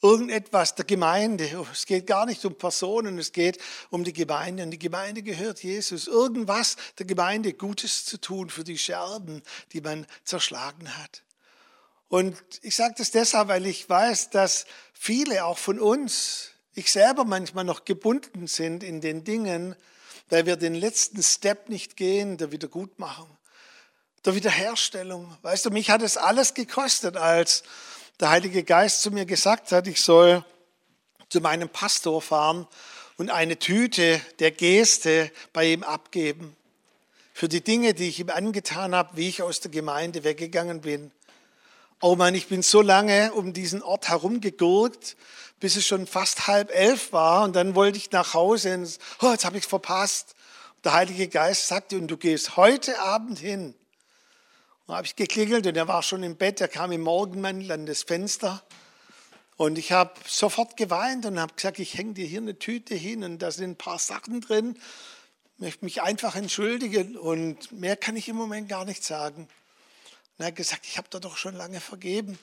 irgendetwas 0.01 0.75
der 0.77 0.85
Gemeinde. 0.85 1.67
Es 1.73 1.87
geht 1.87 2.07
gar 2.07 2.25
nicht 2.25 2.45
um 2.45 2.57
Personen, 2.57 3.19
es 3.19 3.33
geht 3.33 3.59
um 3.91 4.03
die 4.03 4.13
Gemeinde. 4.13 4.63
Und 4.63 4.71
die 4.71 4.79
Gemeinde 4.79 5.23
gehört 5.23 5.63
Jesus. 5.63 6.07
Irgendwas 6.07 6.77
der 6.99 7.07
Gemeinde 7.07 7.53
Gutes 7.53 8.05
zu 8.05 8.19
tun 8.19 8.49
für 8.49 8.65
die 8.65 8.79
Scherben, 8.79 9.43
die 9.73 9.81
man 9.81 10.07
zerschlagen 10.25 10.97
hat. 10.99 11.23
Und 12.09 12.37
ich 12.63 12.77
sage 12.77 12.95
das 12.97 13.11
deshalb, 13.11 13.49
weil 13.49 13.67
ich 13.67 13.89
weiß, 13.89 14.31
dass 14.31 14.67
viele 14.93 15.45
auch 15.45 15.59
von 15.59 15.79
uns, 15.79 16.52
ich 16.75 16.91
selber 16.91 17.25
manchmal 17.25 17.65
noch 17.65 17.85
gebunden 17.85 18.47
sind 18.47 18.83
in 18.83 19.01
den 19.01 19.25
Dingen, 19.25 19.77
weil 20.31 20.47
wir 20.47 20.57
den 20.57 20.75
letzten 20.75 21.23
Step 21.23 21.69
nicht 21.69 21.97
gehen, 21.97 22.39
der 22.39 22.53
Wiedergutmachung, 22.53 23.29
der 24.25 24.35
Wiederherstellung. 24.35 25.37
Weißt 25.43 25.67
du, 25.67 25.71
mich 25.71 25.91
hat 25.91 26.03
es 26.03 26.17
alles 26.17 26.55
gekostet, 26.55 27.17
als 27.17 27.63
der 28.21 28.31
Heilige 28.31 28.63
Geist 28.63 29.03
zu 29.03 29.11
mir 29.11 29.27
gesagt 29.27 29.73
hat, 29.73 29.87
ich 29.87 30.01
soll 30.01 30.45
zu 31.29 31.41
meinem 31.41 31.69
Pastor 31.69 32.23
fahren 32.23 32.67
und 33.17 33.31
eine 33.31 33.59
Tüte 33.59 34.21
der 34.39 34.51
Geste 34.51 35.31
bei 35.53 35.73
ihm 35.73 35.83
abgeben. 35.83 36.57
Für 37.35 37.49
die 37.49 37.63
Dinge, 37.63 37.95
die 37.95 38.09
ich 38.09 38.21
ihm 38.21 38.31
angetan 38.31 38.95
habe, 38.95 39.17
wie 39.17 39.29
ich 39.29 39.43
aus 39.43 39.61
der 39.61 39.71
Gemeinde 39.71 40.25
weggegangen 40.25 40.83
bin. 40.83 41.11
Oh 42.01 42.17
Mann, 42.17 42.35
ich 42.35 42.49
bin 42.49 42.63
so 42.63 42.83
lange 42.83 43.33
um 43.33 43.53
diesen 43.53 43.83
Ort 43.83 44.09
herumgegurkt, 44.09 45.17
bis 45.63 45.77
es 45.77 45.87
schon 45.87 46.09
fast 46.09 46.49
halb 46.49 46.75
elf 46.75 47.13
war 47.13 47.45
und 47.45 47.55
dann 47.55 47.77
wollte 47.77 47.97
ich 47.97 48.11
nach 48.11 48.35
Hause 48.35 48.75
und 48.75 48.99
oh, 49.21 49.31
jetzt 49.31 49.45
habe 49.45 49.57
ich 49.57 49.63
es 49.63 49.69
verpasst. 49.69 50.35
Der 50.83 50.93
Heilige 50.93 51.29
Geist 51.29 51.69
sagte, 51.69 51.97
und 51.99 52.09
du 52.09 52.17
gehst 52.17 52.57
heute 52.57 52.99
Abend 52.99 53.39
hin. 53.39 53.73
Und 54.87 54.97
habe 54.97 55.07
ich 55.07 55.15
geklingelt 55.15 55.65
und 55.69 55.77
er 55.77 55.87
war 55.87 56.03
schon 56.03 56.25
im 56.25 56.35
Bett, 56.35 56.61
er 56.61 56.67
kam 56.67 56.91
im 56.91 57.03
Morgenmantel 57.03 57.71
an 57.71 57.87
das 57.87 58.03
Fenster. 58.03 58.61
Und 59.57 59.79
ich 59.79 59.93
habe 59.93 60.13
sofort 60.27 60.77
geweint 60.77 61.27
und 61.27 61.39
habe 61.39 61.55
gesagt, 61.55 61.79
ich 61.79 61.97
hänge 61.97 62.15
dir 62.15 62.27
hier 62.27 62.41
eine 62.41 62.59
Tüte 62.59 62.97
hin 62.97 63.23
und 63.23 63.39
da 63.39 63.53
sind 63.53 63.71
ein 63.71 63.77
paar 63.77 64.01
Sachen 64.01 64.41
drin. 64.41 64.77
Ich 65.55 65.61
möchte 65.61 65.85
mich 65.85 66.03
einfach 66.03 66.35
entschuldigen 66.35 67.17
und 67.17 67.71
mehr 67.71 67.97
kann 67.97 68.17
ich 68.17 68.29
im 68.29 68.35
Moment 68.35 68.69
gar 68.69 68.85
nicht 68.85 69.05
sagen. 69.05 69.43
Und 69.43 70.45
er 70.45 70.47
hat 70.47 70.57
gesagt, 70.57 70.87
ich 70.87 70.99
habe 70.99 71.07
da 71.09 71.21
doch 71.21 71.37
schon 71.37 71.55
lange 71.55 71.79
vergeben. 71.79 72.37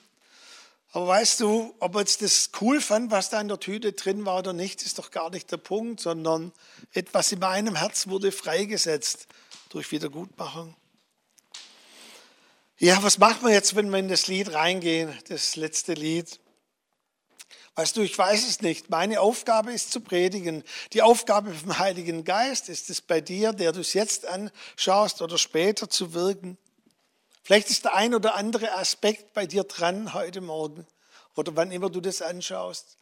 Aber 0.92 1.06
weißt 1.06 1.40
du, 1.40 1.74
ob 1.78 1.94
er 1.94 2.00
jetzt 2.00 2.20
das 2.20 2.50
cool 2.60 2.80
fand, 2.80 3.12
was 3.12 3.30
da 3.30 3.40
in 3.40 3.48
der 3.48 3.60
Tüte 3.60 3.92
drin 3.92 4.24
war 4.26 4.38
oder 4.38 4.52
nicht, 4.52 4.82
ist 4.82 4.98
doch 4.98 5.12
gar 5.12 5.30
nicht 5.30 5.50
der 5.52 5.56
Punkt, 5.56 6.00
sondern 6.00 6.52
etwas 6.92 7.30
in 7.30 7.38
meinem 7.38 7.76
Herz 7.76 8.08
wurde 8.08 8.32
freigesetzt 8.32 9.28
durch 9.68 9.92
Wiedergutmachung. 9.92 10.74
Ja, 12.78 13.02
was 13.02 13.18
machen 13.18 13.46
wir 13.46 13.52
jetzt, 13.52 13.76
wenn 13.76 13.90
wir 13.90 13.98
in 13.98 14.08
das 14.08 14.26
Lied 14.26 14.52
reingehen, 14.52 15.16
das 15.28 15.54
letzte 15.54 15.92
Lied? 15.92 16.40
Weißt 17.76 17.96
du, 17.96 18.02
ich 18.02 18.16
weiß 18.18 18.48
es 18.48 18.62
nicht. 18.62 18.90
Meine 18.90 19.20
Aufgabe 19.20 19.72
ist 19.72 19.92
zu 19.92 20.00
predigen. 20.00 20.64
Die 20.92 21.02
Aufgabe 21.02 21.54
vom 21.54 21.78
Heiligen 21.78 22.24
Geist 22.24 22.68
ist 22.68 22.90
es 22.90 23.00
bei 23.00 23.20
dir, 23.20 23.52
der 23.52 23.72
du 23.72 23.80
es 23.80 23.92
jetzt 23.92 24.26
anschaust 24.26 25.22
oder 25.22 25.38
später 25.38 25.88
zu 25.88 26.14
wirken. 26.14 26.58
Vielleicht 27.50 27.70
ist 27.70 27.84
der 27.84 27.94
ein 27.94 28.14
oder 28.14 28.36
andere 28.36 28.74
Aspekt 28.74 29.34
bei 29.34 29.44
dir 29.44 29.64
dran 29.64 30.14
heute 30.14 30.40
Morgen 30.40 30.86
oder 31.34 31.56
wann 31.56 31.72
immer 31.72 31.90
du 31.90 32.00
das 32.00 32.22
anschaust, 32.22 32.96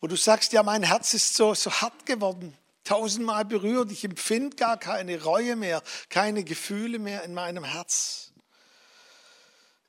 wo 0.00 0.06
du 0.06 0.16
sagst, 0.16 0.54
ja, 0.54 0.62
mein 0.62 0.84
Herz 0.84 1.12
ist 1.12 1.34
so, 1.34 1.52
so 1.52 1.70
hart 1.70 2.06
geworden, 2.06 2.56
tausendmal 2.84 3.44
berührt, 3.44 3.92
ich 3.92 4.04
empfinde 4.04 4.56
gar 4.56 4.78
keine 4.78 5.22
Reue 5.22 5.54
mehr, 5.54 5.82
keine 6.08 6.44
Gefühle 6.44 6.98
mehr 6.98 7.24
in 7.24 7.34
meinem 7.34 7.62
Herz. 7.62 8.32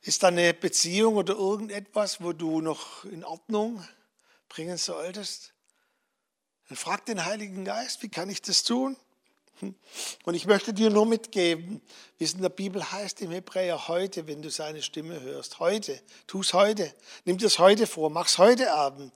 Ist 0.01 0.23
da 0.23 0.27
eine 0.27 0.53
Beziehung 0.53 1.15
oder 1.15 1.35
irgendetwas, 1.35 2.21
wo 2.21 2.33
du 2.33 2.59
noch 2.59 3.05
in 3.05 3.23
Ordnung 3.23 3.81
bringen 4.49 4.77
solltest? 4.77 5.53
Dann 6.67 6.75
frag 6.75 7.05
den 7.05 7.23
Heiligen 7.23 7.63
Geist, 7.63 8.03
wie 8.03 8.09
kann 8.09 8.29
ich 8.29 8.41
das 8.41 8.63
tun? 8.63 8.97
Und 9.61 10.33
ich 10.33 10.45
möchte 10.45 10.73
dir 10.73 10.89
nur 10.89 11.05
mitgeben, 11.05 11.81
wie 12.17 12.23
es 12.23 12.33
in 12.33 12.41
der 12.41 12.49
Bibel 12.49 12.91
heißt 12.91 13.21
im 13.21 13.31
Hebräer 13.31 13.87
heute, 13.87 14.27
wenn 14.27 14.41
du 14.41 14.49
seine 14.49 14.81
Stimme 14.81 15.21
hörst. 15.21 15.59
Heute, 15.59 16.01
tu 16.27 16.41
es 16.41 16.53
heute. 16.53 16.93
Nimm 17.25 17.37
dir 17.37 17.47
es 17.47 17.59
heute 17.59 17.87
vor, 17.87 18.09
mach 18.09 18.27
es 18.27 18.37
heute 18.37 18.73
Abend. 18.73 19.13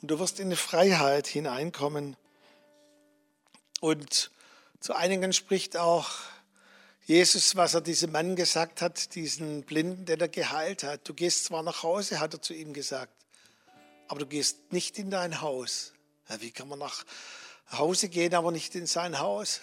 Und 0.00 0.10
du 0.10 0.18
wirst 0.18 0.40
in 0.40 0.46
eine 0.46 0.56
Freiheit 0.56 1.26
hineinkommen. 1.26 2.16
Und 3.80 4.30
zu 4.80 4.94
einigen 4.94 5.32
spricht 5.32 5.76
auch 5.76 6.10
Jesus, 7.04 7.56
was 7.56 7.74
er 7.74 7.80
diesem 7.80 8.12
Mann 8.12 8.36
gesagt 8.36 8.80
hat, 8.80 9.14
diesen 9.14 9.62
Blinden, 9.62 10.04
den 10.04 10.20
er 10.20 10.28
geheilt 10.28 10.84
hat. 10.84 11.08
Du 11.08 11.14
gehst 11.14 11.44
zwar 11.44 11.62
nach 11.62 11.82
Hause, 11.82 12.20
hat 12.20 12.34
er 12.34 12.42
zu 12.42 12.54
ihm 12.54 12.72
gesagt, 12.72 13.14
aber 14.08 14.20
du 14.20 14.26
gehst 14.26 14.72
nicht 14.72 14.98
in 14.98 15.10
dein 15.10 15.40
Haus. 15.40 15.94
Ja, 16.28 16.40
wie 16.40 16.50
kann 16.52 16.68
man 16.68 16.78
Hause 17.78 18.08
gehen, 18.08 18.34
aber 18.34 18.52
nicht 18.52 18.74
in 18.74 18.86
sein 18.86 19.18
Haus. 19.18 19.60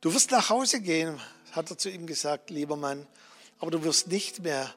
Du 0.00 0.12
wirst 0.14 0.30
nach 0.30 0.50
Hause 0.50 0.80
gehen, 0.80 1.20
hat 1.52 1.70
er 1.70 1.78
zu 1.78 1.90
ihm 1.90 2.06
gesagt, 2.06 2.50
lieber 2.50 2.76
Mann, 2.76 3.06
aber 3.58 3.70
du 3.70 3.84
wirst 3.84 4.08
nicht 4.08 4.42
mehr 4.42 4.74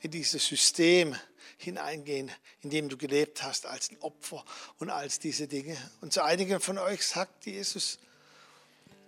in 0.00 0.10
dieses 0.10 0.46
System 0.46 1.16
hineingehen, 1.56 2.30
in 2.62 2.70
dem 2.70 2.88
du 2.88 2.96
gelebt 2.96 3.42
hast 3.42 3.66
als 3.66 3.90
ein 3.90 3.98
Opfer 4.00 4.44
und 4.78 4.90
als 4.90 5.18
diese 5.18 5.48
Dinge. 5.48 5.76
Und 6.00 6.12
zu 6.12 6.22
einigen 6.22 6.60
von 6.60 6.78
euch 6.78 7.06
sagt 7.06 7.46
Jesus, 7.46 7.98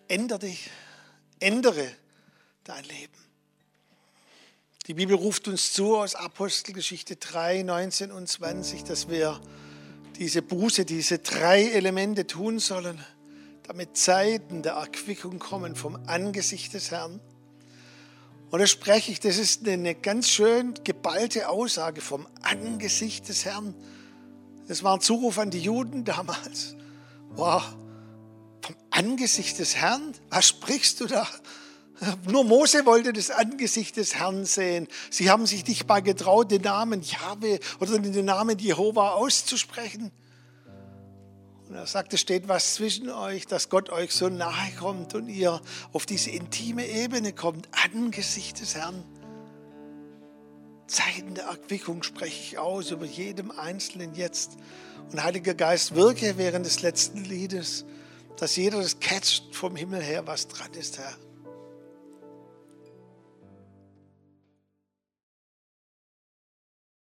ändere 0.08 0.38
dich, 0.40 0.70
ändere 1.40 1.94
dein 2.64 2.84
Leben. 2.84 3.14
Die 4.86 4.94
Bibel 4.94 5.16
ruft 5.16 5.48
uns 5.48 5.74
zu 5.74 5.96
aus 5.98 6.14
Apostelgeschichte 6.14 7.16
3, 7.16 7.62
19 7.62 8.10
und 8.10 8.26
20, 8.26 8.84
dass 8.84 9.10
wir 9.10 9.38
diese 10.18 10.42
Buße, 10.42 10.84
diese 10.84 11.18
drei 11.18 11.70
Elemente 11.70 12.26
tun 12.26 12.58
sollen, 12.58 12.98
damit 13.62 13.96
Zeiten 13.96 14.62
der 14.62 14.72
Erquickung 14.72 15.38
kommen 15.38 15.76
vom 15.76 15.96
Angesicht 16.06 16.74
des 16.74 16.90
Herrn. 16.90 17.20
Und 18.50 18.58
da 18.58 18.66
spreche 18.66 19.12
ich, 19.12 19.20
das 19.20 19.38
ist 19.38 19.68
eine 19.68 19.94
ganz 19.94 20.28
schön 20.28 20.74
geballte 20.82 21.48
Aussage 21.48 22.00
vom 22.00 22.26
Angesicht 22.42 23.28
des 23.28 23.44
Herrn. 23.44 23.74
Das 24.66 24.82
war 24.82 24.94
ein 24.94 25.00
Zuruf 25.00 25.38
an 25.38 25.50
die 25.50 25.60
Juden 25.60 26.04
damals. 26.04 26.74
Wow, 27.30 27.62
vom 28.62 28.74
Angesicht 28.90 29.58
des 29.58 29.76
Herrn? 29.76 30.14
Was 30.30 30.48
sprichst 30.48 31.00
du 31.00 31.06
da? 31.06 31.28
Nur 32.26 32.44
Mose 32.44 32.86
wollte 32.86 33.12
das 33.12 33.30
Angesicht 33.30 33.96
des 33.96 34.14
Herrn 34.14 34.44
sehen. 34.44 34.86
Sie 35.10 35.30
haben 35.30 35.46
sich 35.46 35.66
nicht 35.66 35.88
mal 35.88 36.00
getraut, 36.00 36.50
den 36.50 36.62
Namen 36.62 37.02
Jahwe 37.02 37.58
oder 37.80 37.98
den 37.98 38.24
Namen 38.24 38.58
Jehova 38.58 39.10
auszusprechen. 39.12 40.12
Und 41.68 41.74
er 41.74 41.86
sagt, 41.86 42.14
es 42.14 42.20
steht 42.20 42.48
was 42.48 42.74
zwischen 42.74 43.10
euch, 43.10 43.46
dass 43.46 43.68
Gott 43.68 43.90
euch 43.90 44.12
so 44.12 44.28
nahe 44.28 44.70
kommt 44.78 45.14
und 45.14 45.28
ihr 45.28 45.60
auf 45.92 46.06
diese 46.06 46.30
intime 46.30 46.86
Ebene 46.86 47.32
kommt, 47.32 47.68
Angesicht 47.84 48.60
des 48.60 48.74
Herrn. 48.74 49.04
Zeiten 50.86 51.34
der 51.34 51.44
Erquickung 51.44 52.02
spreche 52.02 52.40
ich 52.40 52.58
aus 52.58 52.90
über 52.90 53.04
jedem 53.04 53.50
Einzelnen 53.50 54.14
jetzt. 54.14 54.52
Und 55.10 55.22
Heiliger 55.22 55.54
Geist, 55.54 55.94
wirke 55.94 56.38
während 56.38 56.64
des 56.64 56.80
letzten 56.80 57.24
Liedes, 57.24 57.84
dass 58.38 58.56
jeder 58.56 58.80
das 58.80 59.00
catcht 59.00 59.54
vom 59.54 59.76
Himmel 59.76 60.00
her, 60.00 60.26
was 60.26 60.48
dran 60.48 60.72
ist, 60.72 60.98
Herr. 60.98 61.14